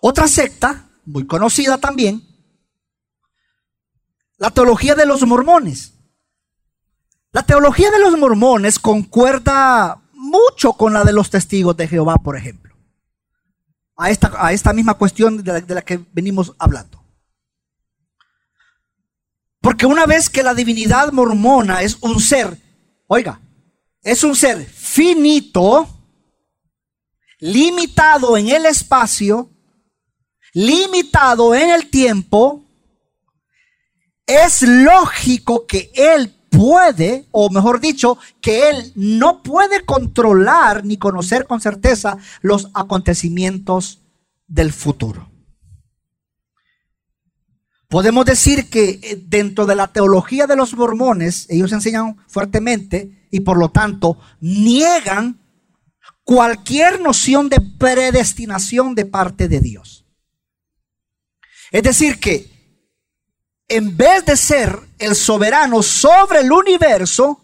Otra 0.00 0.28
secta, 0.28 0.88
muy 1.04 1.26
conocida 1.26 1.78
también, 1.78 2.22
la 4.38 4.50
teología 4.50 4.94
de 4.94 5.06
los 5.06 5.26
mormones. 5.26 5.94
La 7.32 7.42
teología 7.44 7.90
de 7.90 7.98
los 7.98 8.18
mormones 8.18 8.78
concuerda 8.78 10.02
mucho 10.12 10.72
con 10.72 10.92
la 10.94 11.04
de 11.04 11.12
los 11.12 11.30
testigos 11.30 11.76
de 11.76 11.86
Jehová, 11.86 12.16
por 12.16 12.36
ejemplo 12.36 12.70
a 14.00 14.08
esta, 14.08 14.32
a 14.34 14.52
esta 14.52 14.72
misma 14.72 14.94
cuestión 14.94 15.42
de 15.42 15.52
la, 15.52 15.60
de 15.60 15.74
la 15.74 15.82
que 15.82 16.00
venimos 16.12 16.54
hablando. 16.58 17.04
Porque 19.60 19.84
una 19.84 20.06
vez 20.06 20.30
que 20.30 20.42
la 20.42 20.54
divinidad 20.54 21.12
mormona 21.12 21.82
es 21.82 21.98
un 22.00 22.18
ser, 22.18 22.58
oiga, 23.08 23.42
es 24.02 24.24
un 24.24 24.34
ser 24.34 24.64
finito, 24.64 25.88
limitado 27.38 28.36
en 28.36 28.48
el 28.48 28.66
espacio, 28.66 29.50
limitado 30.52 31.54
en 31.54 31.70
el 31.70 31.88
tiempo, 31.90 32.64
es 34.26 34.62
lógico 34.62 35.66
que 35.66 35.90
él 35.94 36.34
puede, 36.50 37.26
o 37.30 37.50
mejor 37.50 37.80
dicho, 37.80 38.18
que 38.40 38.70
él 38.70 38.92
no 38.94 39.42
puede 39.42 39.84
controlar 39.84 40.84
ni 40.84 40.96
conocer 40.96 41.46
con 41.46 41.60
certeza 41.60 42.18
los 42.40 42.70
acontecimientos 42.74 44.00
del 44.46 44.72
futuro. 44.72 45.30
Podemos 47.88 48.24
decir 48.24 48.70
que 48.70 49.00
eh, 49.02 49.22
dentro 49.26 49.66
de 49.66 49.74
la 49.74 49.88
teología 49.92 50.46
de 50.46 50.54
los 50.54 50.74
mormones, 50.74 51.46
ellos 51.48 51.72
enseñan 51.72 52.16
fuertemente 52.28 53.19
y 53.30 53.40
por 53.40 53.58
lo 53.58 53.70
tanto 53.70 54.18
niegan 54.40 55.40
cualquier 56.24 57.00
noción 57.00 57.48
de 57.48 57.60
predestinación 57.60 58.94
de 58.94 59.04
parte 59.04 59.48
de 59.48 59.60
Dios. 59.60 60.04
Es 61.70 61.82
decir, 61.82 62.18
que 62.18 62.50
en 63.68 63.96
vez 63.96 64.24
de 64.24 64.36
ser 64.36 64.78
el 64.98 65.14
soberano 65.14 65.82
sobre 65.82 66.40
el 66.40 66.50
universo, 66.50 67.40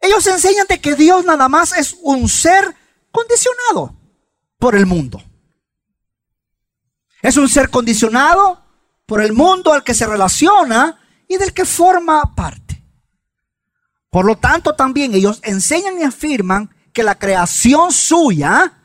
ellos 0.00 0.26
enseñan 0.26 0.66
de 0.68 0.80
que 0.80 0.94
Dios 0.94 1.24
nada 1.24 1.48
más 1.48 1.72
es 1.72 1.96
un 2.02 2.28
ser 2.28 2.74
condicionado 3.10 3.96
por 4.58 4.74
el 4.74 4.86
mundo. 4.86 5.22
Es 7.22 7.36
un 7.36 7.48
ser 7.48 7.70
condicionado 7.70 8.64
por 9.06 9.22
el 9.22 9.32
mundo 9.32 9.72
al 9.72 9.84
que 9.84 9.94
se 9.94 10.06
relaciona 10.06 11.00
y 11.28 11.36
del 11.36 11.52
que 11.52 11.64
forma 11.64 12.34
parte. 12.34 12.67
Por 14.10 14.24
lo 14.24 14.36
tanto, 14.36 14.74
también 14.74 15.14
ellos 15.14 15.40
enseñan 15.42 15.98
y 15.98 16.02
afirman 16.02 16.74
que 16.92 17.02
la 17.02 17.18
creación 17.18 17.92
suya 17.92 18.78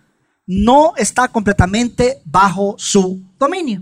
no 0.46 0.94
está 0.98 1.30
completamente 1.30 2.22
bajo 2.26 2.76
su 2.78 3.34
dominio. 3.40 3.82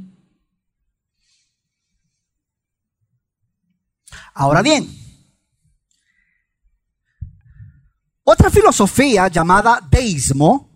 Ahora 4.34 4.62
bien, 4.62 4.88
otra 8.24 8.50
filosofía 8.50 9.28
llamada 9.28 9.82
deísmo, 9.90 10.70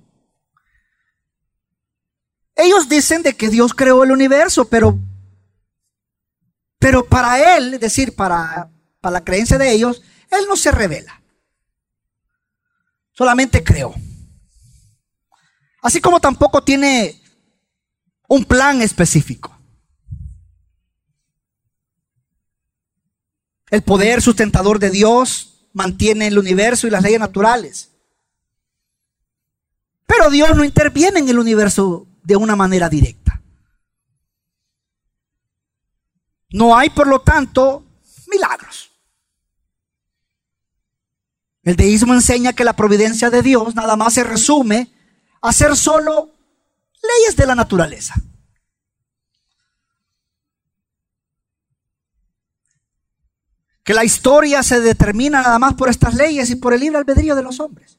ellos 2.55 2.89
dicen 2.89 3.21
de 3.21 3.35
que 3.35 3.49
Dios 3.49 3.73
creó 3.73 4.03
el 4.03 4.11
universo, 4.11 4.65
pero, 4.67 4.97
pero 6.79 7.05
para 7.05 7.57
él, 7.57 7.75
es 7.75 7.79
decir, 7.79 8.15
para, 8.15 8.71
para 8.99 9.13
la 9.13 9.23
creencia 9.23 9.57
de 9.57 9.71
ellos, 9.71 10.01
él 10.31 10.45
no 10.47 10.55
se 10.55 10.71
revela. 10.71 11.21
Solamente 13.11 13.63
creó. 13.63 13.93
Así 15.81 16.01
como 16.01 16.19
tampoco 16.19 16.63
tiene 16.63 17.21
un 18.27 18.43
plan 18.43 18.81
específico. 18.81 19.57
El 23.69 23.83
poder 23.83 24.21
sustentador 24.21 24.79
de 24.79 24.89
Dios 24.89 25.69
mantiene 25.73 26.27
el 26.27 26.39
universo 26.39 26.87
y 26.87 26.89
las 26.89 27.03
leyes 27.03 27.19
naturales. 27.19 27.91
Pero 30.05 30.29
Dios 30.29 30.55
no 30.55 30.63
interviene 30.63 31.19
en 31.19 31.29
el 31.29 31.39
universo 31.39 32.07
de 32.23 32.35
una 32.35 32.55
manera 32.55 32.89
directa. 32.89 33.41
No 36.49 36.77
hay, 36.77 36.89
por 36.89 37.07
lo 37.07 37.21
tanto, 37.21 37.84
El 41.65 41.75
deísmo 41.75 42.13
enseña 42.13 42.53
que 42.53 42.63
la 42.63 42.75
providencia 42.75 43.31
de 43.31 43.41
Dios 43.41 43.73
nada 43.73 43.95
más 43.95 44.13
se 44.13 44.23
resume 44.23 44.93
a 45.41 45.51
ser 45.51 45.75
solo 45.75 46.31
leyes 47.01 47.35
de 47.35 47.47
la 47.47 47.55
naturaleza. 47.55 48.13
Que 53.83 53.95
la 53.95 54.03
historia 54.03 54.61
se 54.61 54.79
determina 54.79 55.41
nada 55.41 55.57
más 55.57 55.73
por 55.73 55.89
estas 55.89 56.13
leyes 56.13 56.51
y 56.51 56.55
por 56.55 56.73
el 56.73 56.81
libre 56.81 56.99
albedrío 56.99 57.35
de 57.35 57.43
los 57.43 57.59
hombres. 57.59 57.97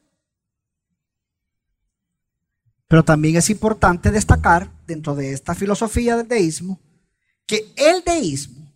Pero 2.86 3.04
también 3.04 3.34
es 3.36 3.50
importante 3.50 4.12
destacar 4.12 4.70
dentro 4.86 5.16
de 5.16 5.32
esta 5.32 5.56
filosofía 5.56 6.16
del 6.16 6.28
deísmo 6.28 6.80
que 7.46 7.72
el 7.76 8.04
deísmo 8.04 8.72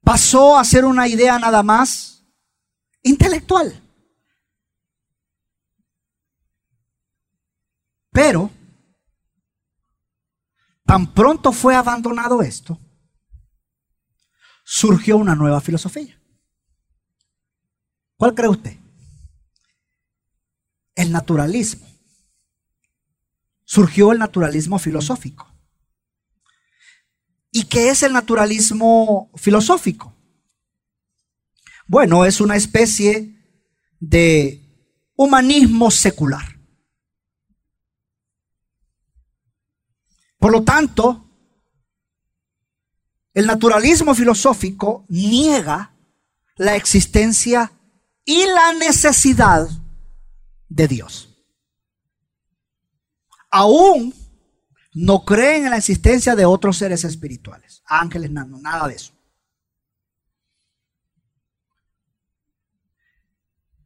pasó 0.00 0.56
a 0.56 0.64
ser 0.64 0.84
una 0.84 1.08
idea 1.08 1.40
nada 1.40 1.64
más 1.64 2.13
intelectual. 3.04 3.80
Pero, 8.10 8.50
tan 10.84 11.14
pronto 11.14 11.52
fue 11.52 11.76
abandonado 11.76 12.42
esto, 12.42 12.80
surgió 14.64 15.16
una 15.16 15.36
nueva 15.36 15.60
filosofía. 15.60 16.20
¿Cuál 18.16 18.34
cree 18.34 18.48
usted? 18.48 18.76
El 20.94 21.12
naturalismo 21.12 21.86
surgió 23.64 24.12
el 24.12 24.18
naturalismo 24.18 24.78
filosófico. 24.78 25.50
¿Y 27.50 27.64
qué 27.64 27.88
es 27.88 28.02
el 28.02 28.12
naturalismo 28.12 29.30
filosófico? 29.36 30.14
Bueno, 31.86 32.24
es 32.24 32.40
una 32.40 32.56
especie 32.56 33.34
de 34.00 34.60
humanismo 35.16 35.90
secular. 35.90 36.58
Por 40.38 40.52
lo 40.52 40.62
tanto, 40.62 41.28
el 43.32 43.46
naturalismo 43.46 44.14
filosófico 44.14 45.06
niega 45.08 45.94
la 46.56 46.76
existencia 46.76 47.72
y 48.24 48.44
la 48.46 48.72
necesidad 48.74 49.68
de 50.68 50.88
Dios 50.88 51.34
aún 53.54 54.12
no 54.94 55.24
creen 55.24 55.64
en 55.64 55.70
la 55.70 55.76
existencia 55.76 56.34
de 56.34 56.44
otros 56.44 56.76
seres 56.76 57.04
espirituales, 57.04 57.82
ángeles, 57.86 58.32
nada, 58.32 58.88
de 58.88 58.94
eso. 58.94 59.13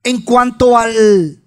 En 0.08 0.22
cuanto 0.22 0.78
al, 0.78 1.44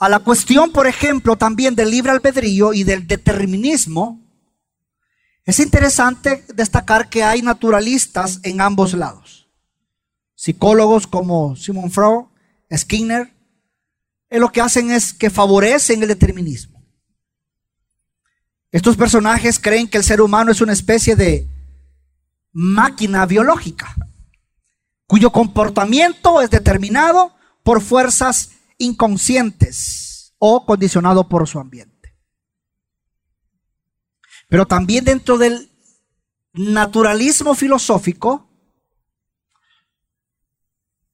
a 0.00 0.08
la 0.08 0.18
cuestión, 0.18 0.72
por 0.72 0.88
ejemplo, 0.88 1.36
también 1.36 1.76
del 1.76 1.88
libre 1.88 2.10
albedrío 2.10 2.72
y 2.72 2.82
del 2.82 3.06
determinismo, 3.06 4.20
es 5.44 5.60
interesante 5.60 6.44
destacar 6.52 7.08
que 7.08 7.22
hay 7.22 7.42
naturalistas 7.42 8.40
en 8.42 8.60
ambos 8.60 8.92
lados. 8.94 9.48
Psicólogos 10.34 11.06
como 11.06 11.54
Simon 11.54 11.92
Freud, 11.92 12.24
Skinner, 12.76 13.32
lo 14.30 14.50
que 14.50 14.60
hacen 14.60 14.90
es 14.90 15.12
que 15.12 15.30
favorecen 15.30 16.02
el 16.02 16.08
determinismo. 16.08 16.82
Estos 18.72 18.96
personajes 18.96 19.60
creen 19.60 19.86
que 19.86 19.98
el 19.98 20.02
ser 20.02 20.20
humano 20.20 20.50
es 20.50 20.60
una 20.60 20.72
especie 20.72 21.14
de 21.14 21.48
máquina 22.50 23.24
biológica, 23.26 23.94
cuyo 25.06 25.30
comportamiento 25.30 26.40
es 26.40 26.50
determinado 26.50 27.32
por 27.64 27.80
fuerzas 27.80 28.52
inconscientes 28.78 30.34
o 30.38 30.64
condicionado 30.64 31.28
por 31.28 31.48
su 31.48 31.58
ambiente. 31.58 32.14
Pero 34.48 34.66
también 34.66 35.04
dentro 35.04 35.38
del 35.38 35.72
naturalismo 36.52 37.54
filosófico 37.54 38.48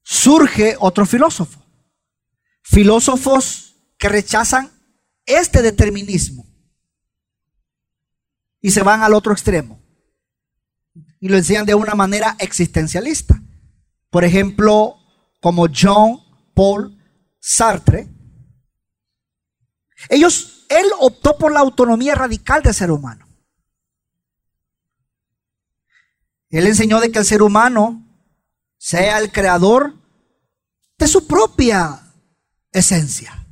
surge 0.03 0.77
otro 0.79 1.07
filósofo. 1.07 1.65
Filósofos 2.63 3.77
que 3.97 4.09
rechazan 4.09 4.71
este 5.25 5.63
determinismo 5.63 6.47
y 8.61 8.73
se 8.73 8.83
van 8.83 9.03
al 9.03 9.15
otro 9.15 9.33
extremo. 9.33 9.81
Y 11.21 11.29
lo 11.29 11.37
enseñan 11.37 11.67
de 11.67 11.75
una 11.75 11.95
manera 11.95 12.37
existencialista. 12.41 13.41
Por 14.11 14.25
ejemplo, 14.25 14.97
como 15.41 15.67
John 15.73 16.30
Paul 16.55 16.97
Sartre. 17.39 18.09
Ellos, 20.09 20.67
él 20.69 20.87
optó 21.01 21.37
por 21.37 21.53
la 21.53 21.61
autonomía 21.61 22.15
radical 22.15 22.63
del 22.63 22.75
ser 22.75 22.91
humano. 22.91 23.27
Él 26.51 26.67
enseñó 26.67 27.01
de 27.01 27.13
que 27.13 27.21
el 27.21 27.25
ser 27.25 27.43
humano 27.43 28.05
sea 28.77 29.19
el 29.19 29.31
creador 29.31 29.95
de 30.99 31.07
su 31.07 31.27
propia 31.27 32.01
esencia. 32.73 33.47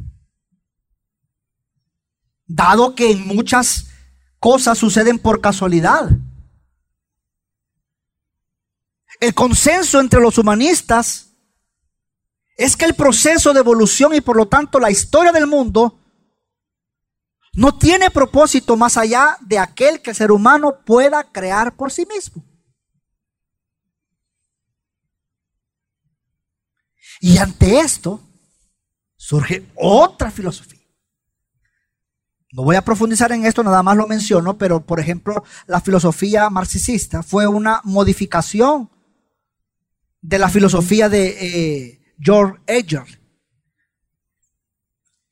Dado 2.46 2.94
que 2.94 3.10
en 3.10 3.26
muchas 3.26 3.86
cosas 4.38 4.78
suceden 4.78 5.18
por 5.18 5.40
casualidad. 5.40 6.10
El 9.20 9.34
consenso 9.34 10.00
entre 10.00 10.20
los 10.20 10.38
humanistas 10.38 11.27
es 12.58 12.76
que 12.76 12.84
el 12.84 12.94
proceso 12.94 13.52
de 13.54 13.60
evolución 13.60 14.12
y 14.14 14.20
por 14.20 14.36
lo 14.36 14.48
tanto 14.48 14.80
la 14.80 14.90
historia 14.90 15.30
del 15.30 15.46
mundo 15.46 16.00
no 17.54 17.78
tiene 17.78 18.10
propósito 18.10 18.76
más 18.76 18.96
allá 18.96 19.38
de 19.40 19.60
aquel 19.60 20.02
que 20.02 20.10
el 20.10 20.16
ser 20.16 20.32
humano 20.32 20.80
pueda 20.84 21.22
crear 21.22 21.76
por 21.76 21.92
sí 21.92 22.04
mismo. 22.12 22.44
Y 27.20 27.38
ante 27.38 27.78
esto 27.78 28.20
surge 29.16 29.64
otra 29.76 30.30
filosofía. 30.32 30.78
No 32.52 32.64
voy 32.64 32.74
a 32.74 32.84
profundizar 32.84 33.30
en 33.30 33.44
esto, 33.46 33.62
nada 33.62 33.84
más 33.84 33.96
lo 33.96 34.08
menciono, 34.08 34.58
pero 34.58 34.84
por 34.84 34.98
ejemplo, 34.98 35.44
la 35.66 35.80
filosofía 35.80 36.50
marxista 36.50 37.22
fue 37.22 37.46
una 37.46 37.80
modificación 37.84 38.90
de 40.20 40.38
la 40.38 40.48
filosofía 40.48 41.08
de 41.08 41.28
eh, 41.28 41.97
George 42.18 42.60
Edger, 42.66 43.20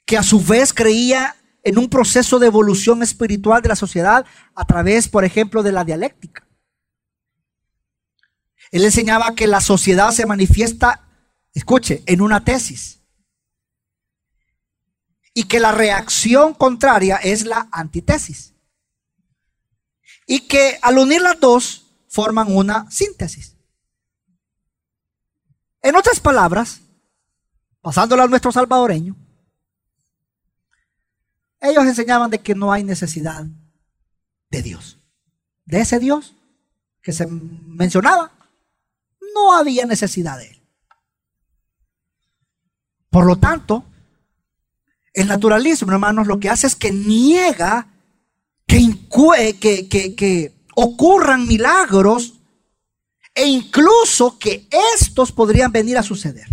que 0.05 0.17
a 0.17 0.23
su 0.23 0.41
vez 0.41 0.73
creía 0.73 1.37
en 1.63 1.79
un 1.79 1.89
proceso 1.89 2.39
de 2.39 2.47
evolución 2.47 3.03
espiritual 3.03 3.61
de 3.61 3.69
la 3.69 3.77
sociedad 3.77 4.25
a 4.55 4.65
través, 4.65 5.09
por 5.09 5.25
ejemplo, 5.25 5.63
de 5.63 5.73
la 5.73 5.85
dialéctica. 5.85 6.47
Él 8.71 8.85
enseñaba 8.85 9.35
que 9.35 9.47
la 9.47 9.61
sociedad 9.61 10.13
se 10.13 10.27
manifiesta, 10.27 11.09
escuche, 11.55 12.03
en 12.07 12.21
una 12.21 12.45
tesis 12.45 12.97
y 15.35 15.45
que 15.45 15.61
la 15.61 15.73
reacción 15.73 16.55
contraria 16.55 17.17
es 17.17 17.45
la 17.45 17.69
antítesis. 17.71 18.55
Y 20.27 20.49
que 20.49 20.79
al 20.81 20.99
unir 20.99 21.21
las 21.21 21.39
dos 21.39 21.87
forman 22.09 22.55
una 22.55 22.91
síntesis. 22.91 23.56
En 25.87 25.95
otras 25.95 26.19
palabras, 26.19 26.81
pasándola 27.81 28.25
a 28.25 28.27
nuestro 28.27 28.51
salvadoreño, 28.51 29.15
ellos 31.61 31.85
enseñaban 31.85 32.29
de 32.29 32.41
que 32.41 32.57
no 32.57 32.73
hay 32.73 32.83
necesidad 32.83 33.47
de 34.51 34.63
Dios. 34.63 34.99
De 35.65 35.79
ese 35.81 36.01
Dios 36.01 36.35
que 37.03 37.13
se 37.13 37.29
mencionaba, 37.29 38.33
no 39.33 39.53
había 39.57 39.87
necesidad 39.87 40.39
de 40.39 40.49
él. 40.51 40.63
Por 43.09 43.25
lo 43.25 43.37
tanto, 43.37 43.85
el 45.13 45.29
naturalismo, 45.29 45.93
hermanos, 45.93 46.27
lo 46.27 46.41
que 46.41 46.51
hace 46.51 46.67
es 46.67 46.75
que 46.75 46.91
niega 46.91 47.87
que, 48.67 50.53
ocurran 50.75 51.47
milagros 51.47 52.36
e 53.37 53.47
incluso 53.47 54.39
que 54.39 54.67
estos 54.95 55.31
podrían 55.31 55.71
venir 55.71 55.97
a 55.99 56.03
suceder. 56.03 56.49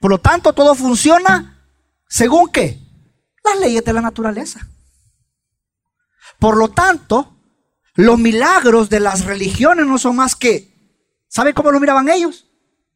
Por 0.00 0.10
lo 0.10 0.18
tanto, 0.18 0.54
todo 0.54 0.74
funciona 0.74 1.62
según 2.08 2.50
qué? 2.50 2.80
Las 3.44 3.60
leyes 3.60 3.84
de 3.84 3.92
la 3.92 4.00
naturaleza. 4.00 4.66
Por 6.38 6.56
lo 6.56 6.70
tanto, 6.70 7.36
Los 7.94 8.18
milagros 8.18 8.88
de 8.88 9.00
las 9.00 9.24
religiones 9.24 9.86
no 9.86 9.98
son 9.98 10.16
más 10.16 10.36
que, 10.36 10.72
¿saben 11.28 11.54
cómo 11.54 11.70
lo 11.70 11.80
miraban 11.80 12.08
ellos? 12.08 12.46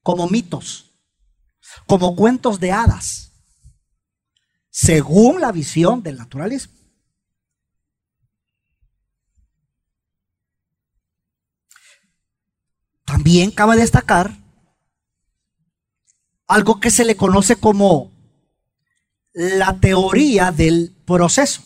Como 0.02 0.28
mitos, 0.28 0.92
como 1.86 2.14
cuentos 2.14 2.60
de 2.60 2.72
hadas, 2.72 3.32
según 4.70 5.40
la 5.40 5.52
visión 5.52 6.02
del 6.02 6.16
naturalismo. 6.16 6.74
También 13.14 13.52
cabe 13.52 13.76
destacar 13.76 14.36
algo 16.48 16.80
que 16.80 16.90
se 16.90 17.04
le 17.04 17.14
conoce 17.14 17.54
como 17.54 18.10
la 19.32 19.78
teoría 19.78 20.50
del 20.50 20.92
proceso. 21.06 21.62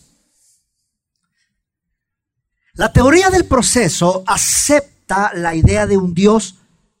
La 2.73 2.93
teoría 2.93 3.31
del 3.31 3.45
proceso 3.45 4.23
acepta 4.27 5.31
la 5.33 5.55
idea 5.55 5.87
de 5.87 5.97
un 5.97 6.13
Dios 6.13 6.59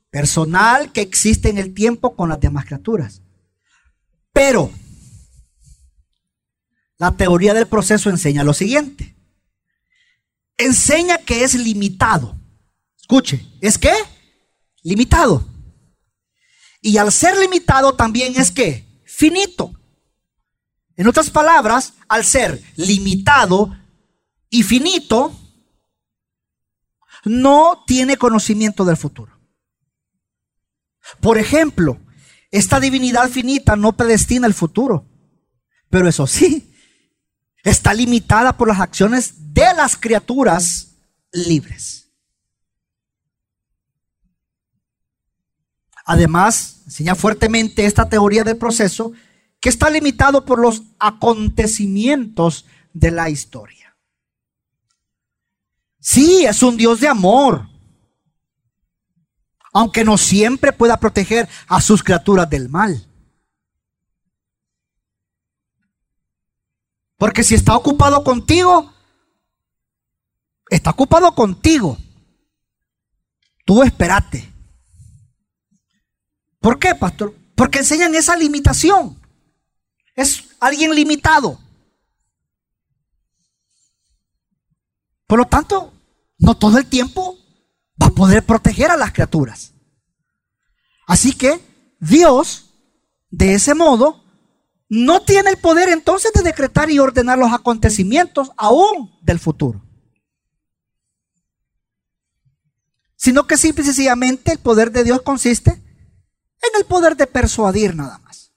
personal 0.09 0.91
que 0.93 1.01
existe 1.01 1.49
en 1.49 1.59
el 1.59 1.75
tiempo 1.75 2.15
con 2.15 2.29
las 2.29 2.39
demás 2.39 2.65
criaturas. 2.65 3.21
Pero 4.33 4.71
la 6.97 7.11
teoría 7.11 7.53
del 7.53 7.67
proceso 7.67 8.09
enseña 8.09 8.43
lo 8.43 8.55
siguiente. 8.55 9.15
Enseña 10.57 11.19
que 11.19 11.43
es 11.43 11.53
limitado. 11.53 12.35
Escuche, 12.99 13.45
¿es 13.61 13.77
qué? 13.77 13.93
Limitado. 14.83 15.45
Y 16.81 16.97
al 16.97 17.11
ser 17.11 17.37
limitado 17.37 17.95
también 17.95 18.39
es 18.39 18.51
que 18.51 18.85
finito. 19.05 19.73
En 20.95 21.07
otras 21.07 21.29
palabras, 21.29 21.93
al 22.07 22.25
ser 22.25 22.61
limitado 22.75 23.75
y 24.49 24.63
finito, 24.63 25.33
no 27.25 27.83
tiene 27.85 28.17
conocimiento 28.17 28.85
del 28.85 28.97
futuro. 28.97 29.39
Por 31.21 31.37
ejemplo, 31.37 31.99
esta 32.51 32.79
divinidad 32.79 33.29
finita 33.29 33.75
no 33.75 33.95
predestina 33.95 34.47
el 34.47 34.53
futuro, 34.53 35.05
pero 35.89 36.07
eso 36.07 36.27
sí, 36.27 36.73
está 37.63 37.93
limitada 37.93 38.57
por 38.57 38.67
las 38.67 38.79
acciones 38.79 39.53
de 39.53 39.73
las 39.75 39.97
criaturas 39.97 40.95
libres. 41.31 42.08
Además, 46.11 46.81
enseña 46.87 47.13
fuertemente 47.13 47.85
esta 47.85 48.09
teoría 48.09 48.43
del 48.43 48.57
proceso 48.57 49.11
que 49.59 49.69
está 49.69 49.91
limitado 49.91 50.43
por 50.43 50.57
los 50.57 50.81
acontecimientos 50.97 52.65
de 52.93 53.11
la 53.11 53.29
historia. 53.29 53.95
Sí, 55.99 56.45
es 56.47 56.63
un 56.63 56.77
Dios 56.77 56.99
de 56.99 57.07
amor, 57.07 57.69
aunque 59.71 60.03
no 60.03 60.17
siempre 60.17 60.73
pueda 60.73 60.97
proteger 60.99 61.47
a 61.67 61.79
sus 61.79 62.01
criaturas 62.01 62.49
del 62.49 62.69
mal. 62.69 63.07
Porque 67.17 67.43
si 67.43 67.53
está 67.53 67.77
ocupado 67.77 68.23
contigo, 68.23 68.91
está 70.71 70.89
ocupado 70.89 71.35
contigo. 71.35 71.99
Tú 73.63 73.83
espérate. 73.83 74.58
¿Por 76.59 76.77
qué, 76.77 76.93
pastor? 76.95 77.33
Porque 77.55 77.79
enseñan 77.79 78.15
esa 78.15 78.35
limitación. 78.35 79.19
Es 80.15 80.45
alguien 80.59 80.93
limitado. 80.93 81.59
Por 85.27 85.39
lo 85.39 85.45
tanto, 85.45 85.93
no 86.37 86.57
todo 86.57 86.77
el 86.77 86.85
tiempo 86.85 87.37
va 88.01 88.07
a 88.07 88.11
poder 88.11 88.45
proteger 88.45 88.91
a 88.91 88.97
las 88.97 89.11
criaturas. 89.13 89.73
Así 91.07 91.33
que 91.33 91.59
Dios, 91.99 92.71
de 93.29 93.53
ese 93.53 93.75
modo, 93.75 94.23
no 94.89 95.21
tiene 95.21 95.51
el 95.51 95.57
poder 95.57 95.89
entonces 95.89 96.33
de 96.33 96.41
decretar 96.41 96.89
y 96.89 96.99
ordenar 96.99 97.37
los 97.37 97.53
acontecimientos 97.53 98.51
aún 98.57 99.17
del 99.21 99.39
futuro. 99.39 99.85
Sino 103.15 103.45
que 103.45 103.57
simple 103.57 103.83
y 103.83 103.85
sencillamente 103.85 104.51
el 104.51 104.59
poder 104.59 104.91
de 104.91 105.03
Dios 105.03 105.21
consiste 105.21 105.88
en 106.61 106.79
el 106.79 106.85
poder 106.85 107.15
de 107.15 107.27
persuadir 107.27 107.95
nada 107.95 108.17
más. 108.19 108.53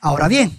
Ahora 0.00 0.28
bien, 0.28 0.56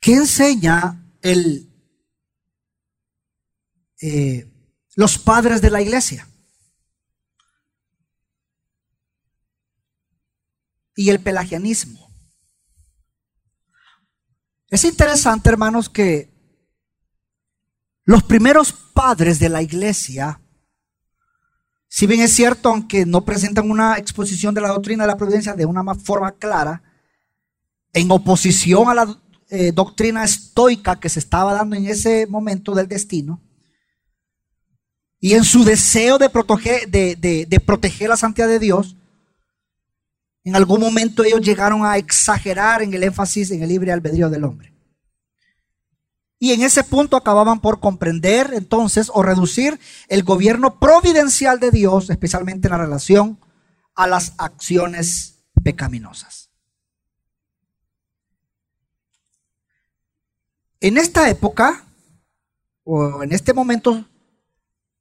¿qué 0.00 0.14
enseña 0.14 1.16
el, 1.20 1.68
eh, 4.00 4.50
los 4.94 5.18
padres 5.18 5.60
de 5.60 5.70
la 5.70 5.80
iglesia? 5.80 6.28
Y 10.94 11.08
el 11.08 11.20
pelagianismo. 11.20 12.12
Es 14.68 14.84
interesante, 14.84 15.48
hermanos, 15.48 15.88
que 15.88 16.31
los 18.04 18.22
primeros 18.22 18.72
padres 18.72 19.38
de 19.38 19.48
la 19.48 19.62
iglesia, 19.62 20.40
si 21.88 22.06
bien 22.06 22.20
es 22.20 22.32
cierto, 22.32 22.70
aunque 22.70 23.06
no 23.06 23.24
presentan 23.24 23.70
una 23.70 23.98
exposición 23.98 24.54
de 24.54 24.60
la 24.60 24.68
doctrina 24.68 25.04
de 25.04 25.08
la 25.08 25.16
providencia 25.16 25.54
de 25.54 25.66
una 25.66 25.82
forma 25.94 26.32
clara, 26.32 26.82
en 27.92 28.10
oposición 28.10 28.88
a 28.88 28.94
la 28.94 29.20
eh, 29.50 29.72
doctrina 29.72 30.24
estoica 30.24 30.98
que 30.98 31.10
se 31.10 31.18
estaba 31.18 31.52
dando 31.52 31.76
en 31.76 31.86
ese 31.86 32.26
momento 32.26 32.74
del 32.74 32.88
destino, 32.88 33.42
y 35.20 35.34
en 35.34 35.44
su 35.44 35.62
deseo 35.62 36.18
de 36.18 36.28
proteger, 36.28 36.90
de 36.90 37.62
proteger 37.64 38.08
la 38.08 38.16
santidad 38.16 38.48
de 38.48 38.58
Dios, 38.58 38.96
en 40.44 40.56
algún 40.56 40.80
momento 40.80 41.22
ellos 41.22 41.40
llegaron 41.40 41.84
a 41.84 41.96
exagerar 41.96 42.82
en 42.82 42.92
el 42.94 43.04
énfasis 43.04 43.50
en 43.52 43.62
el 43.62 43.68
libre 43.68 43.92
albedrío 43.92 44.28
del 44.28 44.44
hombre. 44.44 44.71
Y 46.42 46.50
en 46.50 46.62
ese 46.62 46.82
punto 46.82 47.16
acababan 47.16 47.60
por 47.60 47.78
comprender 47.78 48.50
entonces 48.52 49.12
o 49.14 49.22
reducir 49.22 49.78
el 50.08 50.24
gobierno 50.24 50.80
providencial 50.80 51.60
de 51.60 51.70
Dios, 51.70 52.10
especialmente 52.10 52.66
en 52.66 52.72
la 52.72 52.78
relación 52.78 53.38
a 53.94 54.08
las 54.08 54.32
acciones 54.38 55.44
pecaminosas. 55.62 56.50
En 60.80 60.98
esta 60.98 61.30
época, 61.30 61.84
o 62.82 63.22
en 63.22 63.30
este 63.30 63.54
momento, 63.54 64.04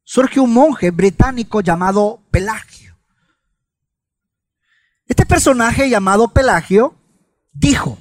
surge 0.04 0.40
un 0.40 0.54
monje 0.54 0.92
británico 0.92 1.62
llamado 1.62 2.22
Pelagio. 2.30 2.96
Este 5.08 5.26
personaje 5.26 5.90
llamado 5.90 6.28
Pelagio 6.28 6.94
dijo, 7.52 7.98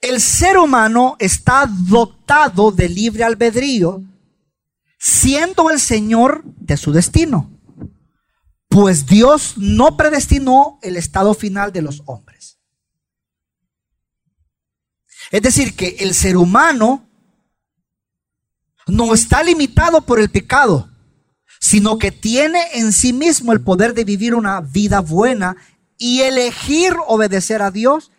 el 0.00 0.20
ser 0.20 0.58
humano 0.58 1.16
está 1.18 1.66
dotado 1.66 2.70
de 2.70 2.88
libre 2.88 3.24
albedrío, 3.24 4.02
siendo 4.98 5.70
el 5.70 5.80
Señor 5.80 6.42
de 6.44 6.76
su 6.76 6.92
destino, 6.92 7.50
pues 8.68 9.06
Dios 9.06 9.54
no 9.56 9.96
predestinó 9.96 10.78
el 10.82 10.96
estado 10.96 11.34
final 11.34 11.72
de 11.72 11.82
los 11.82 12.02
hombres. 12.06 12.58
Es 15.30 15.42
decir, 15.42 15.74
que 15.74 15.96
el 16.00 16.14
ser 16.14 16.36
humano 16.36 17.08
no 18.86 19.12
está 19.12 19.42
limitado 19.42 20.02
por 20.02 20.20
el 20.20 20.30
pecado, 20.30 20.90
sino 21.60 21.98
que 21.98 22.12
tiene 22.12 22.62
en 22.74 22.92
sí 22.92 23.12
mismo 23.12 23.52
el 23.52 23.60
poder 23.60 23.94
de 23.94 24.04
vivir 24.04 24.34
una 24.34 24.60
vida 24.60 25.00
buena 25.00 25.56
y 25.98 26.20
elegir 26.20 26.94
obedecer 27.06 27.60
a 27.60 27.70
Dios 27.70 28.10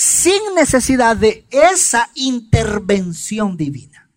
sin 0.00 0.54
necesidad 0.54 1.14
de 1.14 1.46
esa 1.50 2.10
intervención 2.14 3.58
divina. 3.58 4.10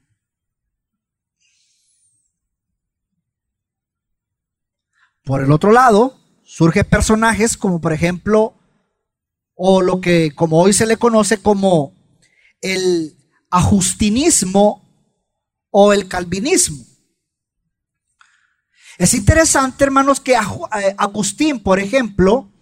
Por 5.25 5.43
el 5.43 5.51
otro 5.51 5.73
lado, 5.73 6.17
surgen 6.45 6.85
personajes 6.85 7.57
como 7.57 7.81
por 7.81 7.91
ejemplo, 7.91 8.57
o 9.55 9.81
lo 9.81 9.99
que 9.99 10.31
como 10.33 10.61
hoy 10.61 10.71
se 10.71 10.85
le 10.85 10.95
conoce 10.95 11.41
como 11.41 11.93
el 12.61 13.17
ajustinismo 13.49 14.89
o 15.69 15.91
el 15.91 16.07
calvinismo. 16.07 16.85
Es 18.97 19.13
interesante, 19.13 19.83
hermanos, 19.83 20.21
que 20.21 20.31
eh, 20.31 20.95
Agustín, 20.97 21.61
por 21.61 21.79
ejemplo, 21.79 22.52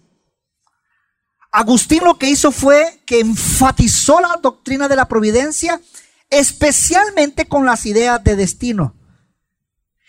Agustín 1.51 2.03
lo 2.05 2.17
que 2.17 2.29
hizo 2.29 2.51
fue 2.51 3.01
que 3.05 3.19
enfatizó 3.19 4.21
la 4.21 4.39
doctrina 4.41 4.87
de 4.87 4.95
la 4.95 5.07
providencia, 5.07 5.81
especialmente 6.29 7.47
con 7.47 7.65
las 7.65 7.85
ideas 7.85 8.23
de 8.23 8.37
destino. 8.37 8.95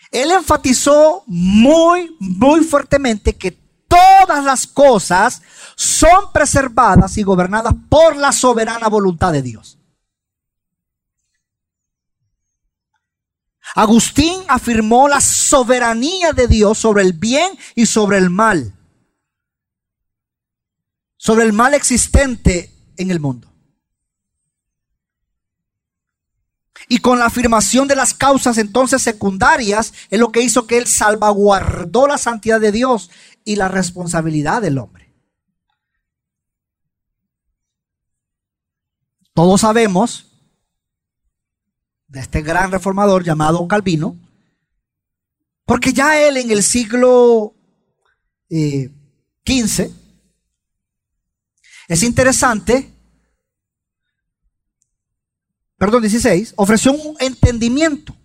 Él 0.09 0.31
enfatizó 0.31 1.23
muy, 1.27 2.15
muy 2.19 2.63
fuertemente 2.63 3.35
que 3.35 3.51
todas 3.51 4.43
las 4.43 4.65
cosas 4.67 5.41
son 5.75 6.31
preservadas 6.31 7.17
y 7.17 7.23
gobernadas 7.23 7.73
por 7.89 8.15
la 8.15 8.31
soberana 8.31 8.87
voluntad 8.87 9.33
de 9.33 9.41
Dios. 9.41 9.79
Agustín 13.75 14.43
afirmó 14.47 15.07
la 15.07 15.19
soberanía 15.19 16.31
de 16.31 16.47
Dios 16.47 16.77
sobre 16.77 17.01
el 17.01 17.13
bien 17.13 17.57
y 17.75 17.85
sobre 17.87 18.17
el 18.17 18.29
mal. 18.29 18.73
Sobre 21.23 21.45
el 21.45 21.53
mal 21.53 21.73
existente 21.73 22.69
en 22.97 23.09
el 23.09 23.21
mundo. 23.21 23.49
Y 26.89 26.97
con 26.97 27.17
la 27.17 27.27
afirmación 27.27 27.87
de 27.87 27.95
las 27.95 28.13
causas 28.13 28.57
entonces 28.57 29.01
secundarias 29.01 29.93
es 30.09 30.19
lo 30.19 30.33
que 30.33 30.41
hizo 30.41 30.67
que 30.67 30.77
él 30.77 30.85
salvaguardó 30.85 32.07
la 32.07 32.17
santidad 32.17 32.59
de 32.59 32.73
Dios 32.73 33.09
y 33.45 33.55
la 33.55 33.69
responsabilidad 33.69 34.61
del 34.61 34.77
hombre. 34.77 35.13
Todos 39.33 39.61
sabemos 39.61 40.27
de 42.09 42.19
este 42.19 42.41
gran 42.41 42.69
reformador 42.69 43.23
llamado 43.23 43.65
Calvino, 43.65 44.17
porque 45.63 45.93
ya 45.93 46.21
él 46.21 46.35
en 46.35 46.51
el 46.51 46.63
siglo 46.63 47.55
eh, 48.49 48.91
es 51.87 52.03
interesante, 52.03 52.93
perdón, 55.77 56.01
16, 56.01 56.53
ofreció 56.55 56.93
un 56.93 57.15
entendimiento, 57.19 58.15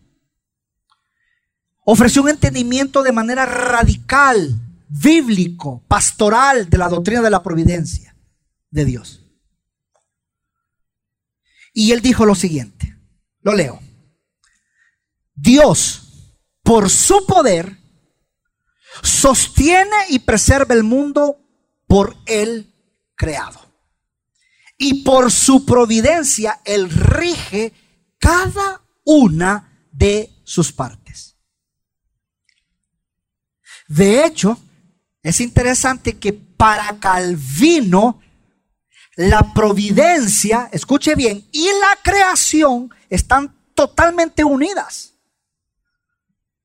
ofreció 1.85 2.23
un 2.23 2.31
entendimiento 2.31 3.03
de 3.03 3.13
manera 3.13 3.47
radical, 3.47 4.59
bíblico, 4.89 5.83
pastoral 5.87 6.69
de 6.71 6.79
la 6.79 6.89
doctrina 6.89 7.21
de 7.21 7.31
la 7.31 7.43
providencia 7.43 8.15
de 8.71 8.85
Dios. 8.85 9.25
Y 11.73 11.93
él 11.93 12.01
dijo 12.01 12.25
lo 12.25 12.35
siguiente, 12.35 12.97
lo 13.43 13.55
leo. 13.55 13.81
Dios, 15.35 16.35
por 16.63 16.91
su 16.91 17.25
poder, 17.27 17.79
sostiene 19.03 19.97
y 20.09 20.21
preserva 20.21 20.75
el 20.75 20.83
mundo 20.83 21.39
por 21.87 22.17
él 22.27 22.68
creado. 23.19 23.61
Y 24.79 25.03
por 25.03 25.31
su 25.31 25.67
providencia, 25.67 26.61
él 26.65 26.89
rige 26.89 27.73
cada 28.19 28.81
una 29.05 29.87
de 29.93 30.31
sus 30.45 30.73
partes. 30.73 31.37
De 33.89 34.25
hecho, 34.25 34.59
es 35.23 35.41
interesante 35.41 36.17
que 36.17 36.33
para 36.33 36.99
Calvino, 37.01 38.21
la 39.17 39.53
providencia, 39.53 40.69
escuche 40.71 41.17
bien, 41.17 41.45
y 41.51 41.67
la 41.67 41.99
creación 42.03 42.89
están 43.11 43.55
totalmente 43.75 44.45
unidas. 44.45 45.08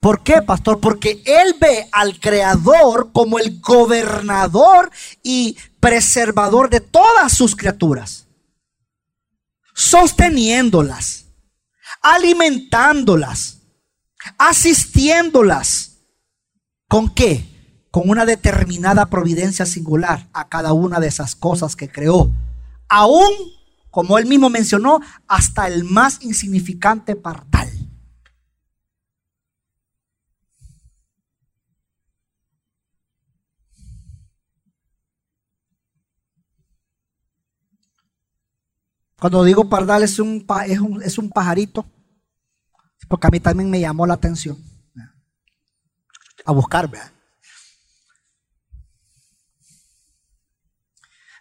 ¿Por 0.04 0.22
qué, 0.22 0.42
pastor? 0.42 0.82
Porque 0.82 1.24
él 1.26 1.56
ve 1.62 1.88
al 1.94 2.20
creador 2.20 3.14
como 3.14 3.40
el 3.40 3.62
gobernador 3.62 4.92
y 5.24 5.56
preservador 5.80 6.70
de 6.70 6.82
todas 6.82 7.32
sus 7.32 7.56
criaturas, 7.56 8.28
sosteniéndolas, 9.74 11.28
alimentándolas, 12.02 13.60
asistiéndolas. 14.38 16.02
¿Con 16.90 17.08
qué? 17.16 17.46
Con 17.90 18.10
una 18.10 18.26
determinada 18.26 19.06
providencia 19.06 19.66
singular 19.66 20.28
a 20.34 20.50
cada 20.50 20.74
una 20.74 21.00
de 21.00 21.08
esas 21.08 21.34
cosas 21.34 21.78
que 21.78 21.88
creó 21.90 22.30
aún, 22.90 23.32
como 23.90 24.18
él 24.18 24.26
mismo 24.26 24.50
mencionó, 24.50 25.00
hasta 25.30 25.68
el 25.68 25.86
más 25.86 26.18
insignificante 26.24 27.16
pardal. 27.16 27.53
Cuando 39.24 39.46
digo 39.46 39.70
pardal 39.70 40.04
es 40.04 40.20
un, 40.20 40.46
es 41.02 41.18
un, 41.18 41.30
pajarito, 41.30 41.86
porque 43.08 43.28
a 43.28 43.30
mí 43.30 43.40
también 43.40 43.70
me 43.70 43.80
llamó 43.80 44.06
la 44.06 44.16
atención. 44.16 44.58
A 46.44 46.52
buscar, 46.52 46.92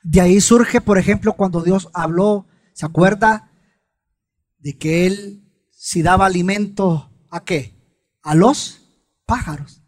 De 0.05 0.21
ahí 0.21 0.41
surge, 0.41 0.81
por 0.81 0.97
ejemplo, 0.97 1.33
cuando 1.33 1.61
Dios 1.61 1.89
habló, 1.93 2.47
¿se 2.73 2.87
acuerda? 2.87 3.51
De 4.59 4.79
que 4.79 5.09
Él 5.09 5.69
si 5.73 6.03
daba 6.03 6.27
alimento 6.27 7.11
a 7.33 7.43
qué? 7.43 7.75
A 8.23 8.37
los 8.37 8.81
pájaros. 9.27 9.83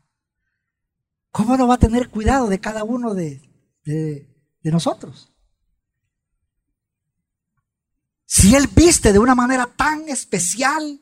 ¿Cómo 1.30 1.56
no 1.56 1.68
va 1.68 1.74
a 1.74 1.78
tener 1.78 2.10
cuidado 2.10 2.48
de 2.48 2.58
cada 2.58 2.82
uno 2.82 3.14
de, 3.14 3.40
de, 3.84 4.26
nosotros? 4.64 5.33
Si 8.34 8.52
Él 8.52 8.66
viste 8.66 9.12
de 9.12 9.20
una 9.20 9.36
manera 9.36 9.64
tan 9.64 10.08
especial 10.08 11.00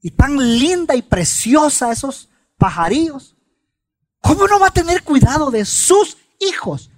y 0.00 0.10
tan 0.12 0.38
linda 0.38 0.96
y 0.96 1.02
preciosa 1.02 1.92
esos 1.92 2.30
pajarillos, 2.56 3.36
¿cómo 4.22 4.48
no 4.48 4.58
va 4.58 4.68
a 4.68 4.72
tener 4.72 5.02
cuidado 5.02 5.50
de 5.50 5.66
sus 5.66 6.16
hijos? 6.40 6.90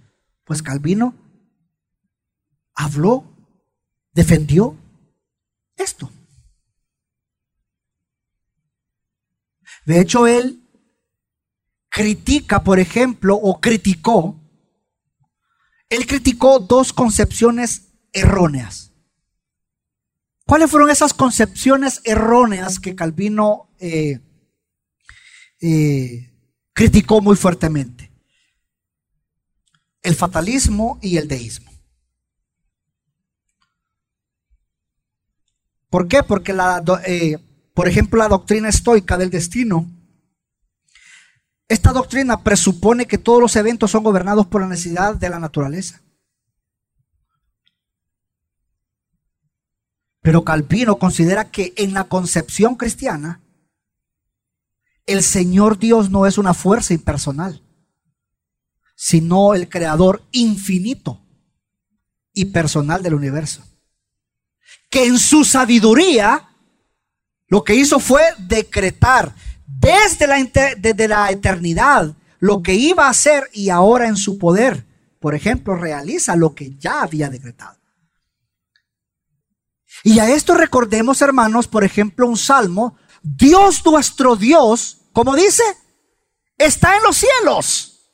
Pues 0.45 0.63
Calvino 0.63 1.13
habló, 2.73 3.25
defendió 4.13 4.77
esto. 5.75 6.09
De 9.87 10.01
hecho, 10.01 10.29
él 10.29 10.63
critica, 11.89 12.63
por 12.63 12.79
ejemplo, 12.79 13.35
o 13.35 13.61
criticó, 13.61 14.41
él 15.89 16.07
criticó 16.07 16.61
dos 16.61 16.93
concepciones 16.93 17.84
erróneas. 18.15 18.93
¿Cuáles 20.47 20.71
fueron 20.71 20.89
esas 20.89 21.13
concepciones 21.13 22.01
erróneas 22.05 22.81
que 22.81 22.95
Calvino 22.95 23.69
eh, 23.79 24.21
eh, 25.61 26.33
criticó 26.73 27.21
muy 27.21 27.37
fuertemente? 27.37 28.15
el 30.05 30.15
fatalismo 30.15 30.99
y 31.03 31.17
el 31.17 31.27
deísmo. 31.27 31.73
¿Por 35.89 36.07
qué? 36.07 36.23
Porque, 36.23 36.53
la, 36.53 36.83
eh, 37.07 37.39
por 37.73 37.89
ejemplo, 37.89 38.19
la 38.19 38.29
doctrina 38.29 38.69
estoica 38.69 39.17
del 39.17 39.31
destino, 39.31 39.91
esta 41.69 41.93
doctrina 41.93 42.43
presupone 42.43 43.07
que 43.07 43.17
todos 43.17 43.41
los 43.41 43.57
eventos 43.57 43.91
son 43.91 44.05
gobernados 44.05 44.47
por 44.47 44.61
la 44.61 44.69
necesidad 44.69 45.15
de 45.15 45.31
la 45.31 45.39
naturaleza. 45.39 46.03
Pero 50.25 50.43
Calvino 50.43 50.99
considera 50.99 51.53
que 51.53 51.73
en 51.77 51.95
la 51.95 52.03
concepción 52.03 52.75
cristiana, 52.75 53.41
el 55.07 55.23
Señor 55.23 55.79
Dios 55.79 56.11
no 56.11 56.27
es 56.27 56.37
una 56.37 56.53
fuerza 56.53 56.95
impersonal 56.95 57.61
sino 58.95 59.55
el 59.55 59.69
creador 59.69 60.23
infinito 60.33 61.21
y 62.33 62.47
personal 62.47 63.03
del 63.03 63.15
universo. 63.15 63.63
Que 64.89 65.05
en 65.05 65.19
su 65.19 65.45
sabiduría 65.45 66.49
lo 67.49 67.65
que 67.65 67.75
hizo 67.75 67.99
fue 67.99 68.23
decretar 68.39 69.35
desde 69.67 70.27
la, 70.27 70.43
desde 70.79 71.09
la 71.09 71.31
eternidad 71.31 72.15
lo 72.39 72.63
que 72.63 72.75
iba 72.75 73.07
a 73.07 73.11
hacer 73.11 73.51
y 73.53 73.71
ahora 73.71 74.07
en 74.07 74.17
su 74.17 74.39
poder, 74.39 74.85
por 75.21 75.35
ejemplo, 75.35 75.75
realiza 75.75 76.37
lo 76.37 76.55
que 76.55 76.77
ya 76.77 77.03
había 77.03 77.29
decretado. 77.29 77.79
Y 80.07 80.19
a 80.19 80.29
esto 80.29 80.55
recordemos, 80.55 81.23
hermanos, 81.23 81.67
por 81.67 81.83
ejemplo, 81.83 82.27
un 82.27 82.37
salmo, 82.37 82.99
Dios 83.23 83.83
nuestro 83.87 84.37
Dios, 84.37 84.99
como 85.15 85.35
dice, 85.35 85.63
está 86.59 86.99
en 86.99 87.03
los 87.05 87.17
cielos. 87.17 88.13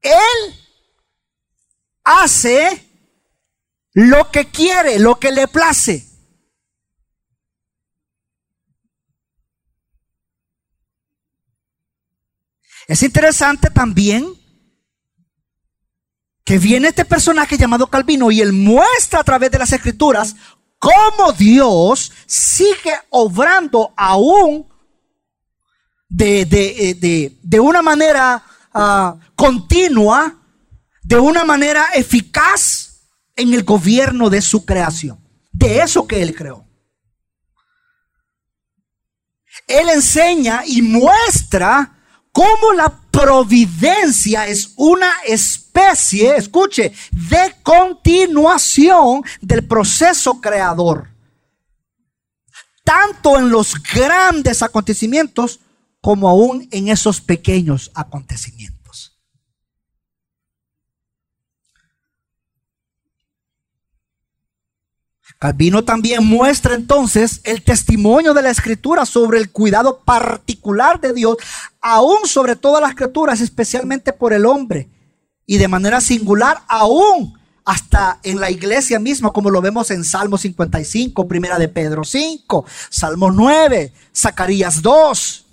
Él 0.00 0.60
hace 2.04 2.88
lo 3.92 4.30
que 4.30 4.48
quiere, 4.52 5.00
lo 5.00 5.18
que 5.18 5.32
le 5.32 5.48
place. 5.48 6.08
Es 12.86 13.02
interesante 13.02 13.68
también 13.68 14.41
que 16.44 16.58
viene 16.58 16.88
este 16.88 17.04
personaje 17.04 17.56
llamado 17.56 17.86
Calvino 17.86 18.30
y 18.30 18.40
él 18.40 18.52
muestra 18.52 19.20
a 19.20 19.24
través 19.24 19.50
de 19.50 19.58
las 19.58 19.72
escrituras 19.72 20.34
cómo 20.78 21.32
Dios 21.32 22.10
sigue 22.26 22.92
obrando 23.10 23.92
aún 23.96 24.66
de, 26.08 26.44
de, 26.44 27.38
de, 27.40 27.60
una 27.60 27.80
manera 27.80 28.44
ah, 28.74 29.16
continua, 29.34 30.40
de 31.02 31.16
una 31.16 31.44
manera 31.44 31.86
eficaz 31.94 33.00
en 33.36 33.54
el 33.54 33.62
gobierno 33.62 34.28
de 34.28 34.42
su 34.42 34.66
creación, 34.66 35.18
de 35.52 35.80
eso 35.80 36.06
que 36.06 36.20
Él 36.20 36.34
creó. 36.34 36.66
Él 39.66 39.88
enseña 39.88 40.64
y 40.66 40.82
muestra 40.82 42.01
cómo 42.32 42.72
la 42.72 42.88
providencia 43.10 44.46
es 44.46 44.72
una 44.76 45.10
especie, 45.26 46.36
escuche, 46.36 46.92
de 47.10 47.54
continuación 47.62 49.22
del 49.40 49.66
proceso 49.66 50.40
creador. 50.40 51.08
Tanto 52.84 53.38
en 53.38 53.50
los 53.50 53.74
grandes 53.94 54.62
acontecimientos 54.62 55.60
como 56.00 56.28
aún 56.28 56.66
en 56.72 56.88
esos 56.88 57.20
pequeños 57.20 57.92
acontecimientos. 57.94 58.71
Calvino 65.42 65.82
también 65.82 66.24
muestra 66.24 66.76
entonces 66.76 67.40
el 67.42 67.64
testimonio 67.64 68.32
de 68.32 68.42
la 68.42 68.50
escritura 68.50 69.04
sobre 69.04 69.38
el 69.38 69.50
cuidado 69.50 69.98
particular 70.04 71.00
de 71.00 71.12
Dios, 71.12 71.36
aún 71.80 72.28
sobre 72.28 72.54
todas 72.54 72.80
las 72.80 72.94
criaturas, 72.94 73.40
especialmente 73.40 74.12
por 74.12 74.32
el 74.32 74.46
hombre, 74.46 74.88
y 75.44 75.58
de 75.58 75.66
manera 75.66 76.00
singular, 76.00 76.62
aún 76.68 77.36
hasta 77.64 78.20
en 78.22 78.38
la 78.38 78.52
iglesia 78.52 79.00
misma, 79.00 79.32
como 79.32 79.50
lo 79.50 79.60
vemos 79.60 79.90
en 79.90 80.04
Salmo 80.04 80.38
55, 80.38 81.26
Primera 81.26 81.58
de 81.58 81.66
Pedro 81.66 82.04
5, 82.04 82.64
Salmo 82.88 83.32
9, 83.32 83.92
Zacarías 84.14 84.80
2. 84.80 85.44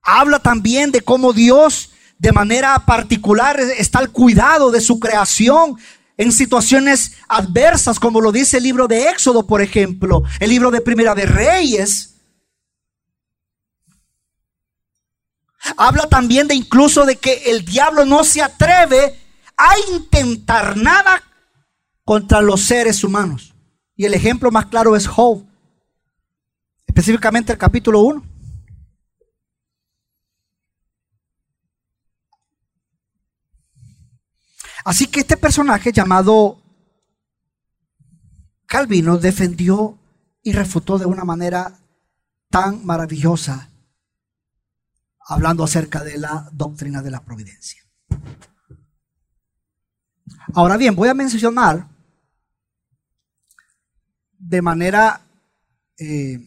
Habla 0.00 0.38
también 0.38 0.90
de 0.90 1.02
cómo 1.02 1.34
Dios 1.34 1.90
de 2.16 2.32
manera 2.32 2.78
particular 2.86 3.60
está 3.60 3.98
al 3.98 4.08
cuidado 4.08 4.70
de 4.70 4.80
su 4.80 4.98
creación, 4.98 5.76
en 6.22 6.32
situaciones 6.32 7.16
adversas, 7.28 7.98
como 7.98 8.20
lo 8.20 8.32
dice 8.32 8.58
el 8.58 8.62
libro 8.62 8.86
de 8.86 9.08
Éxodo, 9.08 9.46
por 9.46 9.60
ejemplo, 9.60 10.22
el 10.38 10.50
libro 10.50 10.70
de 10.70 10.80
Primera 10.80 11.14
de 11.14 11.26
Reyes. 11.26 12.14
Habla 15.76 16.08
también 16.08 16.48
de 16.48 16.54
incluso 16.54 17.04
de 17.04 17.16
que 17.16 17.50
el 17.50 17.64
diablo 17.64 18.04
no 18.04 18.24
se 18.24 18.40
atreve 18.40 19.18
a 19.56 19.74
intentar 19.92 20.76
nada 20.76 21.22
contra 22.04 22.40
los 22.40 22.62
seres 22.62 23.02
humanos. 23.04 23.54
Y 23.96 24.04
el 24.04 24.14
ejemplo 24.14 24.50
más 24.50 24.66
claro 24.66 24.96
es 24.96 25.06
Job, 25.06 25.44
específicamente 26.86 27.52
el 27.52 27.58
capítulo 27.58 28.00
1. 28.00 28.31
Así 34.84 35.06
que 35.06 35.20
este 35.20 35.36
personaje 35.36 35.92
llamado 35.92 36.60
Calvino 38.66 39.18
defendió 39.18 39.98
y 40.42 40.52
refutó 40.52 40.98
de 40.98 41.06
una 41.06 41.24
manera 41.24 41.78
tan 42.50 42.84
maravillosa, 42.84 43.70
hablando 45.20 45.64
acerca 45.64 46.02
de 46.02 46.18
la 46.18 46.48
doctrina 46.52 47.02
de 47.02 47.10
la 47.10 47.22
providencia. 47.24 47.82
Ahora 50.54 50.76
bien, 50.76 50.96
voy 50.96 51.08
a 51.08 51.14
mencionar 51.14 51.88
de 54.38 54.60
manera 54.60 55.22
eh, 55.98 56.44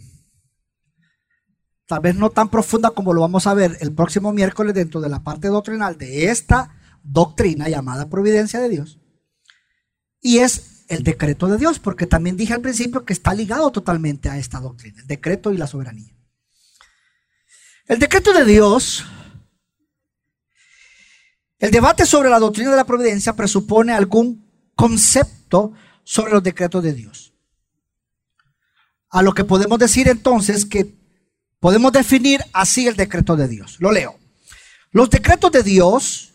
tal 1.87 2.01
vez 2.01 2.15
no 2.15 2.29
tan 2.29 2.49
profunda 2.49 2.91
como 2.91 3.13
lo 3.13 3.21
vamos 3.21 3.47
a 3.47 3.53
ver 3.53 3.77
el 3.79 3.93
próximo 3.93 4.33
miércoles 4.33 4.73
dentro 4.73 4.99
de 4.99 5.09
la 5.09 5.23
parte 5.23 5.47
doctrinal 5.47 5.97
de 5.97 6.25
esta 6.25 6.74
doctrina 7.05 7.69
llamada 7.69 8.09
providencia 8.09 8.59
de 8.59 8.69
Dios. 8.69 8.99
Y 10.21 10.39
es 10.39 10.85
el 10.87 11.03
decreto 11.03 11.47
de 11.47 11.57
Dios, 11.57 11.79
porque 11.79 12.07
también 12.07 12.35
dije 12.35 12.53
al 12.53 12.61
principio 12.61 13.05
que 13.05 13.13
está 13.13 13.33
ligado 13.33 13.71
totalmente 13.71 14.29
a 14.29 14.37
esta 14.37 14.59
doctrina, 14.59 15.01
el 15.01 15.07
decreto 15.07 15.51
y 15.51 15.57
la 15.57 15.67
soberanía. 15.67 16.13
El 17.87 17.99
decreto 17.99 18.33
de 18.33 18.45
Dios, 18.45 19.05
el 21.59 21.71
debate 21.71 22.05
sobre 22.05 22.29
la 22.29 22.39
doctrina 22.39 22.71
de 22.71 22.77
la 22.77 22.85
providencia 22.85 23.33
presupone 23.33 23.93
algún 23.93 24.43
concepto 24.75 25.73
sobre 26.03 26.33
los 26.33 26.43
decretos 26.43 26.83
de 26.83 26.93
Dios. 26.93 27.33
A 29.09 29.21
lo 29.21 29.33
que 29.33 29.43
podemos 29.43 29.77
decir 29.77 30.07
entonces 30.09 30.65
que 30.65 30.95
podemos 31.59 31.91
definir 31.91 32.41
así 32.53 32.87
el 32.87 32.95
decreto 32.95 33.35
de 33.35 33.47
Dios. 33.47 33.77
Lo 33.79 33.91
leo. 33.91 34.19
Los 34.91 35.09
decretos 35.09 35.51
de 35.51 35.63
Dios 35.63 36.34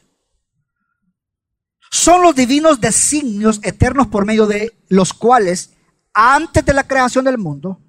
son 1.91 2.22
los 2.22 2.34
divinos 2.34 2.80
designios 2.80 3.61
eternos 3.62 4.07
por 4.07 4.24
medio 4.24 4.47
de 4.47 4.72
los 4.88 5.12
cuales, 5.12 5.70
antes 6.14 6.64
de 6.64 6.72
la 6.72 6.86
creación 6.86 7.24
del 7.24 7.38
mundo, 7.38 7.80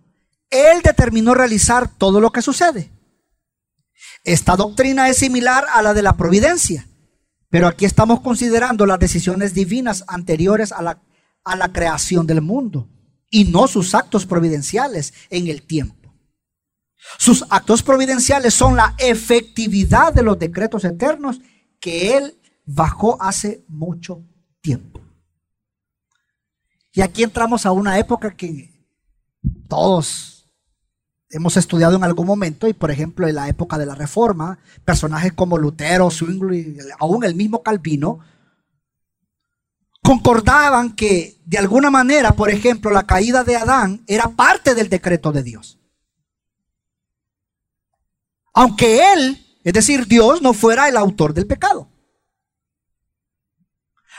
Él 0.50 0.82
determinó 0.84 1.34
realizar 1.36 1.88
todo 1.98 2.20
lo 2.20 2.32
que 2.32 2.42
sucede. 2.42 2.92
Esta 4.24 4.56
doctrina 4.56 5.08
es 5.08 5.18
similar 5.18 5.66
a 5.74 5.82
la 5.82 5.94
de 5.94 6.02
la 6.02 6.18
providencia, 6.18 6.88
pero 7.50 7.68
aquí 7.68 7.86
estamos 7.86 8.22
considerando 8.22 8.86
las 8.86 9.00
decisiones 9.00 9.54
divinas 9.54 10.04
anteriores 10.08 10.72
a 10.72 10.82
la, 10.82 11.02
a 11.44 11.56
la 11.56 11.72
creación 11.72 12.26
del 12.26 12.42
mundo 12.42 12.90
y 13.30 13.46
no 13.46 13.68
sus 13.68 13.94
actos 13.94 14.26
providenciales 14.26 15.14
en 15.30 15.48
el 15.48 15.62
tiempo. 15.62 15.96
Sus 17.18 17.46
actos 17.50 17.84
providenciales 17.84 18.54
son 18.54 18.76
la 18.76 18.96
efectividad 18.98 20.14
de 20.14 20.24
los 20.24 20.38
decretos 20.38 20.86
eternos 20.86 21.40
que 21.80 22.18
Él 22.18 22.41
bajó 22.66 23.22
hace 23.22 23.64
mucho 23.68 24.24
tiempo. 24.62 25.02
Y 26.94 27.02
aquí 27.02 27.24
entramos 27.24 27.66
a 27.66 27.72
una 27.72 27.98
época 28.00 28.36
que 28.36 28.70
todos 29.68 30.50
hemos 31.30 31.56
estudiado 31.56 31.96
en 31.96 32.04
algún 32.04 32.28
momento, 32.28 32.68
y 32.68 32.74
por 32.74 32.92
ejemplo 32.92 33.28
en 33.28 33.36
la 33.36 33.48
época 33.48 33.78
de 33.78 33.86
la 33.86 33.96
Reforma, 33.96 34.60
personajes 34.84 35.32
como 35.34 35.58
Lutero, 35.58 36.12
Zwingli, 36.12 36.78
aún 37.00 37.24
el 37.24 37.36
mismo 37.36 37.64
Calvino, 37.64 38.20
concordaban 40.04 40.94
que 40.94 41.42
de 41.46 41.58
alguna 41.58 41.90
manera, 41.90 42.34
por 42.34 42.50
ejemplo, 42.50 42.92
la 42.92 43.08
caída 43.08 43.44
de 43.44 43.56
Adán 43.56 44.04
era 44.08 44.28
parte 44.30 44.76
del 44.76 44.90
decreto 44.90 45.32
de 45.32 45.44
Dios. 45.44 45.80
Aunque 48.54 49.14
él, 49.14 49.46
es 49.64 49.74
decir, 49.74 50.08
Dios, 50.08 50.42
no 50.42 50.54
fuera 50.54 50.90
el 50.90 50.98
autor 50.98 51.34
del 51.34 51.48
pecado 51.48 51.88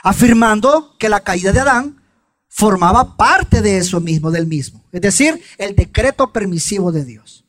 afirmando 0.03 0.95
que 0.99 1.07
la 1.09 1.21
caída 1.21 1.53
de 1.53 1.61
Adán 1.61 2.03
formaba 2.49 3.15
parte 3.17 3.61
de 3.61 3.77
eso 3.77 3.99
mismo, 3.99 4.29
del 4.29 4.45
mismo, 4.45 4.83
es 4.91 5.01
decir, 5.01 5.41
el 5.57 5.75
decreto 5.75 6.31
permisivo 6.31 6.91
de 6.91 7.05
Dios. 7.05 7.45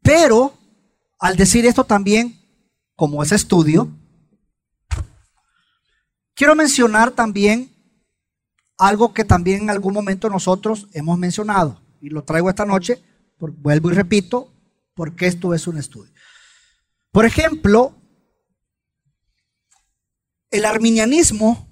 Pero 0.00 0.56
al 1.18 1.36
decir 1.36 1.66
esto 1.66 1.84
también, 1.84 2.40
como 2.94 3.22
ese 3.22 3.34
estudio, 3.34 3.90
quiero 6.34 6.54
mencionar 6.54 7.10
también 7.10 7.70
algo 8.78 9.12
que 9.12 9.24
también 9.24 9.62
en 9.62 9.70
algún 9.70 9.94
momento 9.94 10.30
nosotros 10.30 10.88
hemos 10.92 11.18
mencionado, 11.18 11.80
y 12.00 12.08
lo 12.08 12.22
traigo 12.22 12.48
esta 12.48 12.64
noche, 12.64 13.02
vuelvo 13.38 13.90
y 13.90 13.94
repito, 13.94 14.52
porque 14.94 15.26
esto 15.26 15.54
es 15.54 15.66
un 15.66 15.78
estudio. 15.78 16.12
Por 17.10 17.26
ejemplo, 17.26 18.01
el 20.52 20.66
arminianismo, 20.66 21.66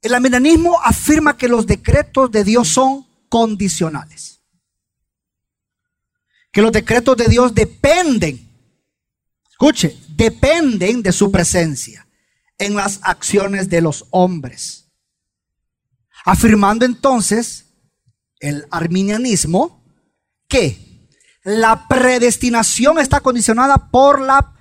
el 0.00 0.14
arminianismo 0.14 0.80
afirma 0.82 1.36
que 1.36 1.48
los 1.48 1.66
decretos 1.66 2.30
de 2.30 2.44
Dios 2.44 2.68
son 2.68 3.06
condicionales. 3.28 4.40
Que 6.52 6.62
los 6.62 6.72
decretos 6.72 7.16
de 7.16 7.26
Dios 7.26 7.52
dependen, 7.54 8.48
escuche, 9.50 9.98
dependen 10.10 11.02
de 11.02 11.12
su 11.12 11.30
presencia 11.32 12.06
en 12.56 12.76
las 12.76 13.00
acciones 13.02 13.68
de 13.68 13.80
los 13.80 14.06
hombres. 14.10 14.88
Afirmando 16.24 16.86
entonces 16.86 17.66
el 18.38 18.66
arminianismo 18.70 19.84
que 20.46 21.08
la 21.42 21.88
predestinación 21.88 23.00
está 23.00 23.20
condicionada 23.20 23.90
por 23.90 24.20
la 24.20 24.57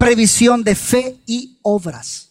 previsión 0.00 0.64
de 0.64 0.74
fe 0.74 1.20
y 1.26 1.58
obras. 1.60 2.30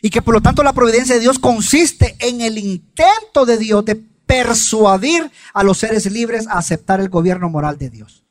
Y 0.00 0.08
que 0.08 0.22
por 0.22 0.34
lo 0.34 0.40
tanto 0.40 0.62
la 0.62 0.72
providencia 0.72 1.16
de 1.16 1.20
Dios 1.20 1.40
consiste 1.40 2.16
en 2.20 2.40
el 2.40 2.58
intento 2.58 3.44
de 3.44 3.58
Dios 3.58 3.84
de 3.84 3.96
persuadir 3.96 5.32
a 5.52 5.64
los 5.64 5.78
seres 5.78 6.06
libres 6.10 6.46
a 6.46 6.58
aceptar 6.58 7.00
el 7.00 7.08
gobierno 7.08 7.50
moral 7.50 7.76
de 7.76 7.90
Dios, 7.90 8.24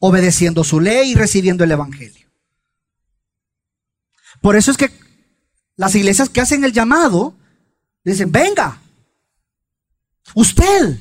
obedeciendo 0.00 0.64
su 0.64 0.80
ley 0.80 1.12
y 1.12 1.14
recibiendo 1.14 1.62
el 1.62 1.70
Evangelio. 1.70 2.28
Por 4.40 4.56
eso 4.56 4.72
es 4.72 4.76
que 4.76 4.90
Las 5.76 5.94
iglesias 5.94 6.28
que 6.28 6.40
hacen 6.40 6.64
el 6.64 6.72
llamado, 6.72 7.34
dicen, 8.04 8.30
venga, 8.30 8.80
usted, 10.34 10.98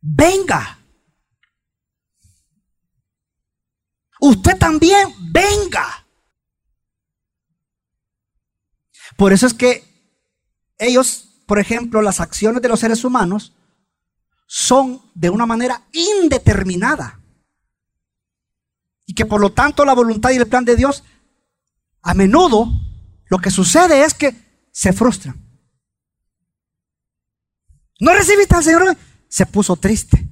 venga. 0.00 0.79
Usted 4.20 4.56
también, 4.58 5.14
venga. 5.32 6.06
Por 9.16 9.32
eso 9.32 9.46
es 9.46 9.54
que 9.54 9.84
ellos, 10.78 11.42
por 11.46 11.58
ejemplo, 11.58 12.02
las 12.02 12.20
acciones 12.20 12.62
de 12.62 12.68
los 12.68 12.80
seres 12.80 13.04
humanos 13.04 13.54
son 14.46 15.00
de 15.14 15.30
una 15.30 15.46
manera 15.46 15.82
indeterminada. 15.92 17.20
Y 19.06 19.14
que 19.14 19.26
por 19.26 19.40
lo 19.40 19.52
tanto 19.52 19.84
la 19.84 19.94
voluntad 19.94 20.30
y 20.30 20.36
el 20.36 20.46
plan 20.46 20.64
de 20.64 20.76
Dios, 20.76 21.02
a 22.02 22.14
menudo 22.14 22.68
lo 23.26 23.38
que 23.38 23.50
sucede 23.50 24.04
es 24.04 24.14
que 24.14 24.34
se 24.72 24.92
frustran. 24.92 25.40
No 28.00 28.12
recibiste 28.12 28.54
al 28.54 28.64
Señor, 28.64 28.96
se 29.28 29.46
puso 29.46 29.76
triste. 29.76 30.29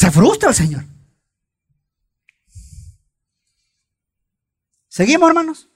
Se 0.00 0.10
frustra 0.10 0.48
el 0.48 0.54
Señor. 0.54 0.82
¿Seguimos, 4.88 5.28
hermanos? 5.28 5.68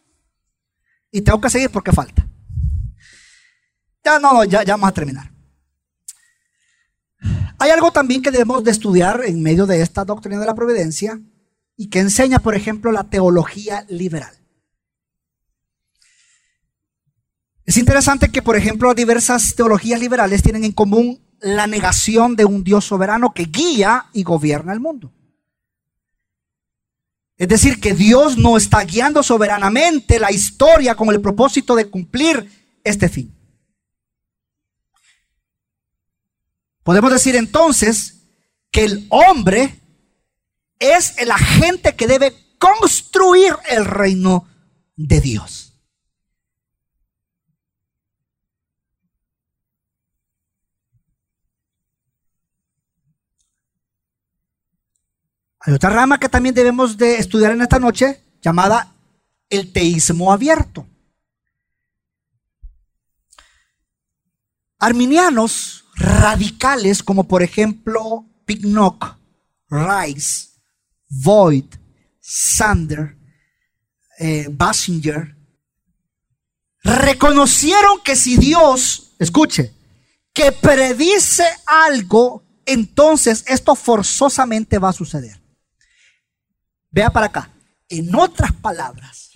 Y 1.10 1.20
tengo 1.20 1.42
que 1.42 1.50
seguir 1.50 1.68
porque 1.68 1.92
falta. 1.92 2.26
Ya 4.02 4.18
no, 4.18 4.42
ya, 4.44 4.64
ya 4.64 4.76
vamos 4.76 4.88
a 4.88 4.94
terminar. 4.94 5.30
Hay 7.58 7.70
algo 7.70 7.92
también 7.92 8.22
que 8.22 8.30
debemos 8.30 8.64
de 8.64 8.70
estudiar 8.70 9.24
en 9.26 9.42
medio 9.42 9.66
de 9.66 9.82
esta 9.82 10.06
doctrina 10.06 10.40
de 10.40 10.46
la 10.46 10.54
providencia 10.54 11.20
y 11.76 11.90
que 11.90 11.98
enseña, 11.98 12.38
por 12.38 12.54
ejemplo, 12.54 12.92
la 12.92 13.04
teología 13.04 13.84
liberal. 13.90 14.34
Es 17.66 17.76
interesante 17.76 18.30
que, 18.30 18.40
por 18.40 18.56
ejemplo, 18.56 18.94
diversas 18.94 19.54
teologías 19.54 20.00
liberales 20.00 20.42
tienen 20.42 20.64
en 20.64 20.72
común 20.72 21.23
la 21.44 21.66
negación 21.66 22.36
de 22.36 22.46
un 22.46 22.64
Dios 22.64 22.86
soberano 22.86 23.34
que 23.34 23.44
guía 23.44 24.06
y 24.14 24.22
gobierna 24.22 24.72
el 24.72 24.80
mundo. 24.80 25.12
Es 27.36 27.48
decir, 27.48 27.80
que 27.80 27.92
Dios 27.92 28.38
no 28.38 28.56
está 28.56 28.82
guiando 28.84 29.22
soberanamente 29.22 30.18
la 30.18 30.32
historia 30.32 30.94
con 30.94 31.10
el 31.10 31.20
propósito 31.20 31.76
de 31.76 31.90
cumplir 31.90 32.78
este 32.82 33.10
fin. 33.10 33.36
Podemos 36.82 37.12
decir 37.12 37.36
entonces 37.36 38.22
que 38.70 38.84
el 38.84 39.06
hombre 39.10 39.80
es 40.78 41.18
el 41.18 41.30
agente 41.30 41.94
que 41.94 42.06
debe 42.06 42.34
construir 42.58 43.54
el 43.68 43.84
reino 43.84 44.48
de 44.96 45.20
Dios. 45.20 45.73
Hay 55.66 55.72
otra 55.72 55.88
rama 55.88 56.20
que 56.20 56.28
también 56.28 56.54
debemos 56.54 56.98
de 56.98 57.16
estudiar 57.16 57.52
en 57.52 57.62
esta 57.62 57.78
noche 57.78 58.20
llamada 58.42 58.92
el 59.48 59.72
teísmo 59.72 60.30
abierto. 60.30 60.86
Arminianos 64.78 65.86
radicales 65.96 67.02
como 67.02 67.26
por 67.26 67.42
ejemplo 67.42 68.26
Pignock, 68.44 69.16
Rice, 69.70 70.48
Void, 71.08 71.64
Sander, 72.20 73.16
eh, 74.18 74.48
Basinger, 74.50 75.34
reconocieron 76.82 78.02
que 78.04 78.16
si 78.16 78.36
Dios, 78.36 79.14
escuche, 79.18 79.72
que 80.34 80.52
predice 80.52 81.44
algo, 81.66 82.42
entonces 82.66 83.44
esto 83.46 83.74
forzosamente 83.74 84.78
va 84.78 84.90
a 84.90 84.92
suceder. 84.92 85.43
Vea 86.94 87.10
para 87.10 87.26
acá. 87.26 87.50
En 87.88 88.14
otras 88.14 88.52
palabras, 88.52 89.32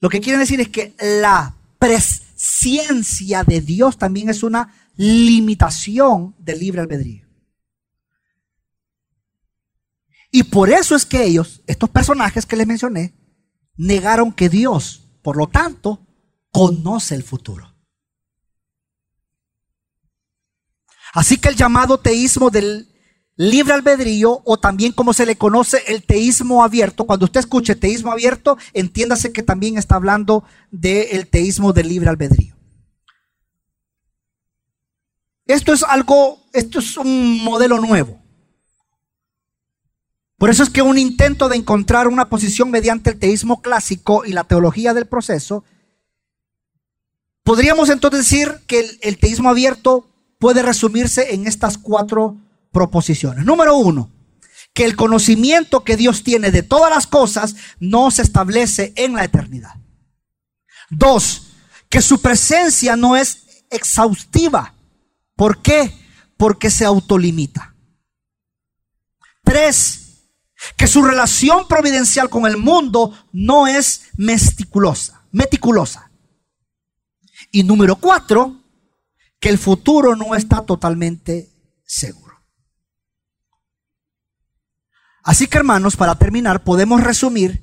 lo 0.00 0.08
que 0.08 0.20
quieren 0.20 0.38
decir 0.38 0.60
es 0.60 0.68
que 0.68 0.94
la 1.00 1.56
presencia 1.80 3.42
de 3.42 3.60
Dios 3.60 3.98
también 3.98 4.28
es 4.28 4.44
una 4.44 4.72
limitación 4.94 6.36
del 6.38 6.60
libre 6.60 6.82
albedrío. 6.82 7.26
Y 10.30 10.44
por 10.44 10.70
eso 10.70 10.94
es 10.94 11.04
que 11.04 11.24
ellos, 11.24 11.62
estos 11.66 11.90
personajes 11.90 12.46
que 12.46 12.56
les 12.56 12.66
mencioné, 12.68 13.14
negaron 13.76 14.32
que 14.32 14.48
Dios, 14.48 15.02
por 15.20 15.36
lo 15.36 15.48
tanto, 15.48 16.06
conoce 16.52 17.16
el 17.16 17.24
futuro. 17.24 17.74
Así 21.12 21.38
que 21.38 21.48
el 21.48 21.56
llamado 21.56 21.98
teísmo 21.98 22.50
del 22.50 22.87
libre 23.38 23.72
albedrío 23.72 24.42
o 24.44 24.58
también 24.58 24.92
como 24.92 25.12
se 25.12 25.24
le 25.24 25.36
conoce 25.36 25.80
el 25.86 26.02
teísmo 26.02 26.64
abierto. 26.64 27.06
Cuando 27.06 27.24
usted 27.24 27.40
escuche 27.40 27.76
teísmo 27.76 28.12
abierto, 28.12 28.58
entiéndase 28.74 29.32
que 29.32 29.44
también 29.44 29.78
está 29.78 29.94
hablando 29.94 30.44
del 30.72 31.26
teísmo 31.28 31.72
del 31.72 31.88
libre 31.88 32.10
albedrío. 32.10 32.56
Esto 35.46 35.72
es 35.72 35.84
algo, 35.84 36.40
esto 36.52 36.80
es 36.80 36.96
un 36.96 37.42
modelo 37.44 37.78
nuevo. 37.78 38.20
Por 40.36 40.50
eso 40.50 40.64
es 40.64 40.70
que 40.70 40.82
un 40.82 40.98
intento 40.98 41.48
de 41.48 41.56
encontrar 41.56 42.08
una 42.08 42.28
posición 42.28 42.70
mediante 42.70 43.10
el 43.10 43.18
teísmo 43.18 43.62
clásico 43.62 44.24
y 44.24 44.32
la 44.32 44.44
teología 44.44 44.94
del 44.94 45.06
proceso, 45.06 45.64
podríamos 47.44 47.88
entonces 47.88 48.20
decir 48.20 48.52
que 48.66 48.80
el, 48.80 48.98
el 49.02 49.18
teísmo 49.18 49.48
abierto 49.48 50.06
puede 50.38 50.62
resumirse 50.62 51.34
en 51.34 51.46
estas 51.46 51.78
cuatro 51.78 52.36
proposiciones. 52.72 53.44
Número 53.44 53.76
uno, 53.76 54.10
que 54.72 54.84
el 54.84 54.96
conocimiento 54.96 55.84
que 55.84 55.96
Dios 55.96 56.22
tiene 56.22 56.50
de 56.50 56.62
todas 56.62 56.90
las 56.90 57.06
cosas 57.06 57.56
no 57.80 58.10
se 58.10 58.22
establece 58.22 58.92
en 58.96 59.14
la 59.14 59.24
eternidad. 59.24 59.74
Dos, 60.90 61.48
que 61.88 62.00
su 62.02 62.20
presencia 62.20 62.96
no 62.96 63.16
es 63.16 63.64
exhaustiva. 63.70 64.74
¿Por 65.34 65.62
qué? 65.62 65.92
Porque 66.36 66.70
se 66.70 66.84
autolimita. 66.84 67.74
Tres, 69.42 70.28
que 70.76 70.86
su 70.86 71.02
relación 71.02 71.66
providencial 71.68 72.28
con 72.28 72.46
el 72.46 72.56
mundo 72.56 73.12
no 73.32 73.66
es 73.66 74.02
meticulosa, 74.16 75.24
meticulosa. 75.30 76.10
Y 77.50 77.62
número 77.64 77.96
cuatro, 77.96 78.56
que 79.40 79.48
el 79.48 79.58
futuro 79.58 80.16
no 80.16 80.34
está 80.34 80.64
totalmente 80.64 81.48
seguro. 81.84 82.27
Así 85.28 85.46
que 85.46 85.58
hermanos, 85.58 85.94
para 85.94 86.14
terminar, 86.14 86.64
podemos 86.64 87.04
resumir 87.04 87.62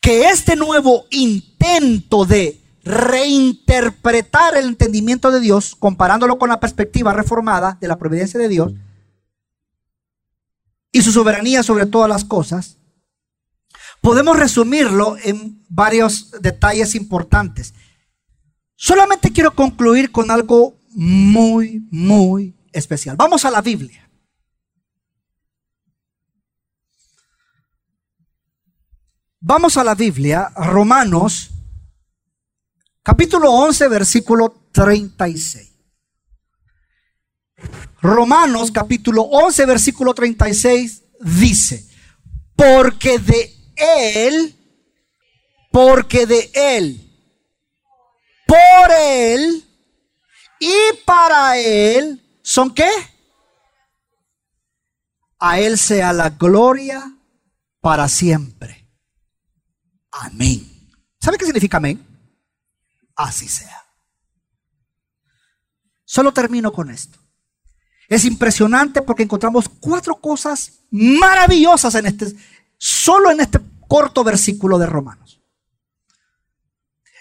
que 0.00 0.30
este 0.30 0.56
nuevo 0.56 1.04
intento 1.10 2.24
de 2.24 2.58
reinterpretar 2.82 4.56
el 4.56 4.68
entendimiento 4.68 5.30
de 5.30 5.40
Dios, 5.40 5.76
comparándolo 5.78 6.38
con 6.38 6.48
la 6.48 6.60
perspectiva 6.60 7.12
reformada 7.12 7.76
de 7.78 7.88
la 7.88 7.98
providencia 7.98 8.40
de 8.40 8.48
Dios 8.48 8.72
y 10.92 11.02
su 11.02 11.12
soberanía 11.12 11.62
sobre 11.62 11.84
todas 11.84 12.08
las 12.08 12.24
cosas, 12.24 12.78
podemos 14.00 14.38
resumirlo 14.38 15.18
en 15.22 15.62
varios 15.68 16.30
detalles 16.40 16.94
importantes. 16.94 17.74
Solamente 18.76 19.30
quiero 19.30 19.54
concluir 19.54 20.10
con 20.10 20.30
algo 20.30 20.80
muy, 20.88 21.86
muy 21.90 22.56
especial. 22.72 23.14
Vamos 23.18 23.44
a 23.44 23.50
la 23.50 23.60
Biblia. 23.60 24.07
Vamos 29.40 29.76
a 29.76 29.84
la 29.84 29.94
Biblia, 29.94 30.50
Romanos, 30.56 31.50
capítulo 33.04 33.52
11, 33.52 33.86
versículo 33.86 34.68
36. 34.72 35.74
Romanos, 38.02 38.72
capítulo 38.72 39.22
11, 39.22 39.64
versículo 39.66 40.12
36, 40.12 41.04
dice, 41.20 41.88
porque 42.56 43.20
de 43.20 43.54
Él, 43.76 44.56
porque 45.70 46.26
de 46.26 46.50
Él, 46.52 47.08
por 48.44 48.90
Él 48.90 49.64
y 50.58 50.96
para 51.04 51.56
Él, 51.58 52.20
¿son 52.42 52.74
qué? 52.74 52.90
A 55.38 55.60
Él 55.60 55.78
sea 55.78 56.12
la 56.12 56.30
gloria 56.30 57.16
para 57.80 58.08
siempre. 58.08 58.77
Amén. 60.20 60.66
¿Sabe 61.20 61.38
qué 61.38 61.44
significa 61.44 61.76
amén? 61.76 62.04
Así 63.14 63.48
sea. 63.48 63.84
Solo 66.04 66.32
termino 66.32 66.72
con 66.72 66.90
esto. 66.90 67.18
Es 68.08 68.24
impresionante 68.24 69.02
porque 69.02 69.22
encontramos 69.22 69.68
cuatro 69.68 70.16
cosas 70.16 70.80
maravillosas 70.90 71.94
en 71.96 72.06
este, 72.06 72.34
solo 72.78 73.30
en 73.30 73.40
este 73.40 73.60
corto 73.86 74.24
versículo 74.24 74.78
de 74.78 74.86
Romanos. 74.86 75.40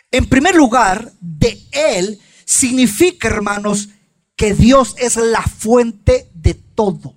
En 0.10 0.28
primer 0.28 0.56
lugar, 0.56 1.12
de 1.20 1.68
Él 1.72 2.20
significa, 2.45 3.28
hermanos, 3.28 3.89
que 4.38 4.54
Dios 4.54 4.95
es 4.98 5.18
la 5.18 5.41
fuente 5.41 6.32
de 6.34 6.54
todo. 6.54 7.16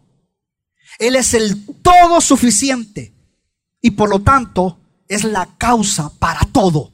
Él 0.98 1.14
es 1.14 1.34
el 1.34 1.64
todo 1.82 2.20
suficiente 2.20 3.14
y 3.80 3.92
por 3.92 4.10
lo 4.10 4.20
tanto 4.20 4.79
es 5.10 5.24
la 5.24 5.44
causa 5.58 6.08
para 6.20 6.40
todo. 6.52 6.92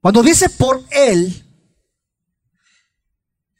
Cuando 0.00 0.20
dice 0.20 0.50
por 0.50 0.84
Él, 0.90 1.44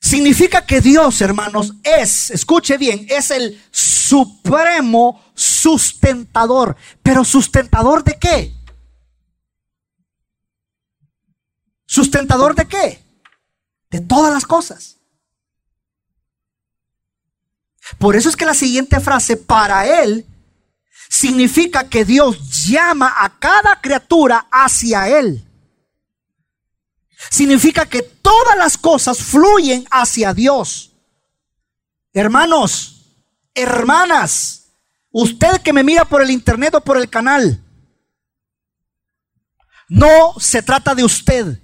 significa 0.00 0.66
que 0.66 0.80
Dios, 0.80 1.20
hermanos, 1.20 1.72
es, 1.84 2.32
escuche 2.32 2.76
bien, 2.76 3.06
es 3.08 3.30
el 3.30 3.62
supremo 3.70 5.24
sustentador. 5.34 6.76
Pero 7.00 7.24
sustentador 7.24 8.02
de 8.02 8.18
qué? 8.18 8.54
¿Sustentador 11.86 12.56
de 12.56 12.66
qué? 12.66 13.04
De 13.88 14.00
todas 14.00 14.32
las 14.34 14.44
cosas. 14.44 14.97
Por 17.96 18.16
eso 18.16 18.28
es 18.28 18.36
que 18.36 18.44
la 18.44 18.54
siguiente 18.54 19.00
frase, 19.00 19.36
para 19.36 19.86
Él, 20.02 20.26
significa 21.08 21.88
que 21.88 22.04
Dios 22.04 22.66
llama 22.66 23.14
a 23.18 23.38
cada 23.38 23.80
criatura 23.80 24.46
hacia 24.50 25.08
Él. 25.08 25.44
Significa 27.30 27.86
que 27.86 28.02
todas 28.02 28.56
las 28.56 28.76
cosas 28.76 29.18
fluyen 29.18 29.86
hacia 29.90 30.34
Dios. 30.34 30.92
Hermanos, 32.12 33.06
hermanas, 33.54 34.66
usted 35.10 35.60
que 35.62 35.72
me 35.72 35.82
mira 35.82 36.04
por 36.04 36.22
el 36.22 36.30
internet 36.30 36.74
o 36.74 36.80
por 36.80 36.96
el 36.96 37.08
canal, 37.08 37.64
no 39.88 40.34
se 40.38 40.62
trata 40.62 40.94
de 40.94 41.04
usted, 41.04 41.60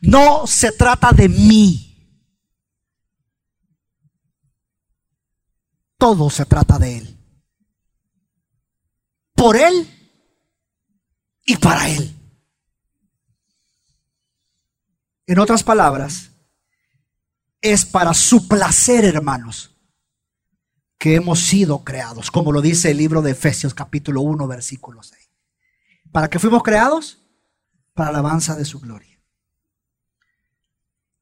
no 0.00 0.46
se 0.46 0.70
trata 0.72 1.12
de 1.12 1.28
mí. 1.28 1.85
Todo 5.98 6.30
se 6.30 6.44
trata 6.44 6.78
de 6.78 6.98
Él. 6.98 7.16
Por 9.34 9.56
Él 9.56 9.88
y 11.44 11.56
para 11.56 11.88
Él. 11.88 12.14
En 15.26 15.38
otras 15.38 15.62
palabras, 15.62 16.30
es 17.60 17.84
para 17.84 18.14
su 18.14 18.46
placer, 18.46 19.04
hermanos, 19.04 19.76
que 20.98 21.16
hemos 21.16 21.40
sido 21.40 21.82
creados, 21.84 22.30
como 22.30 22.52
lo 22.52 22.60
dice 22.60 22.90
el 22.90 22.98
libro 22.98 23.22
de 23.22 23.32
Efesios 23.32 23.74
capítulo 23.74 24.20
1, 24.22 24.46
versículo 24.46 25.02
6. 25.02 25.30
¿Para 26.12 26.30
qué 26.30 26.38
fuimos 26.38 26.62
creados? 26.62 27.18
Para 27.92 28.12
la 28.12 28.18
alabanza 28.20 28.54
de 28.54 28.64
su 28.64 28.80
gloria. 28.80 29.20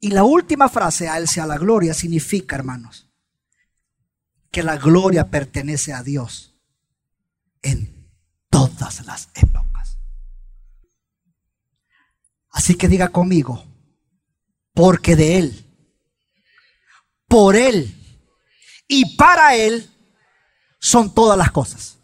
Y 0.00 0.10
la 0.10 0.24
última 0.24 0.68
frase, 0.68 1.08
a 1.08 1.16
Él 1.16 1.26
sea 1.26 1.46
la 1.46 1.56
gloria, 1.56 1.94
significa, 1.94 2.56
hermanos, 2.56 3.03
que 4.54 4.62
la 4.62 4.76
gloria 4.76 5.32
pertenece 5.32 5.92
a 5.92 6.04
Dios 6.04 6.54
en 7.60 8.08
todas 8.48 9.04
las 9.04 9.28
épocas. 9.34 9.98
Así 12.50 12.76
que 12.76 12.86
diga 12.86 13.08
conmigo, 13.08 13.64
porque 14.72 15.16
de 15.16 15.38
Él, 15.38 15.74
por 17.26 17.56
Él 17.56 17.92
y 18.86 19.16
para 19.16 19.56
Él 19.56 19.90
son 20.78 21.12
todas 21.12 21.36
las 21.36 21.50
cosas. 21.50 21.98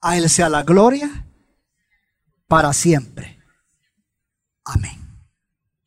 A 0.00 0.16
Él 0.16 0.30
sea 0.30 0.48
la 0.48 0.62
gloria 0.62 1.26
para 2.46 2.72
siempre. 2.72 3.42
Amén. 4.64 5.26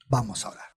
Vamos 0.07 0.43
a 0.43 0.49
orar. 0.49 0.65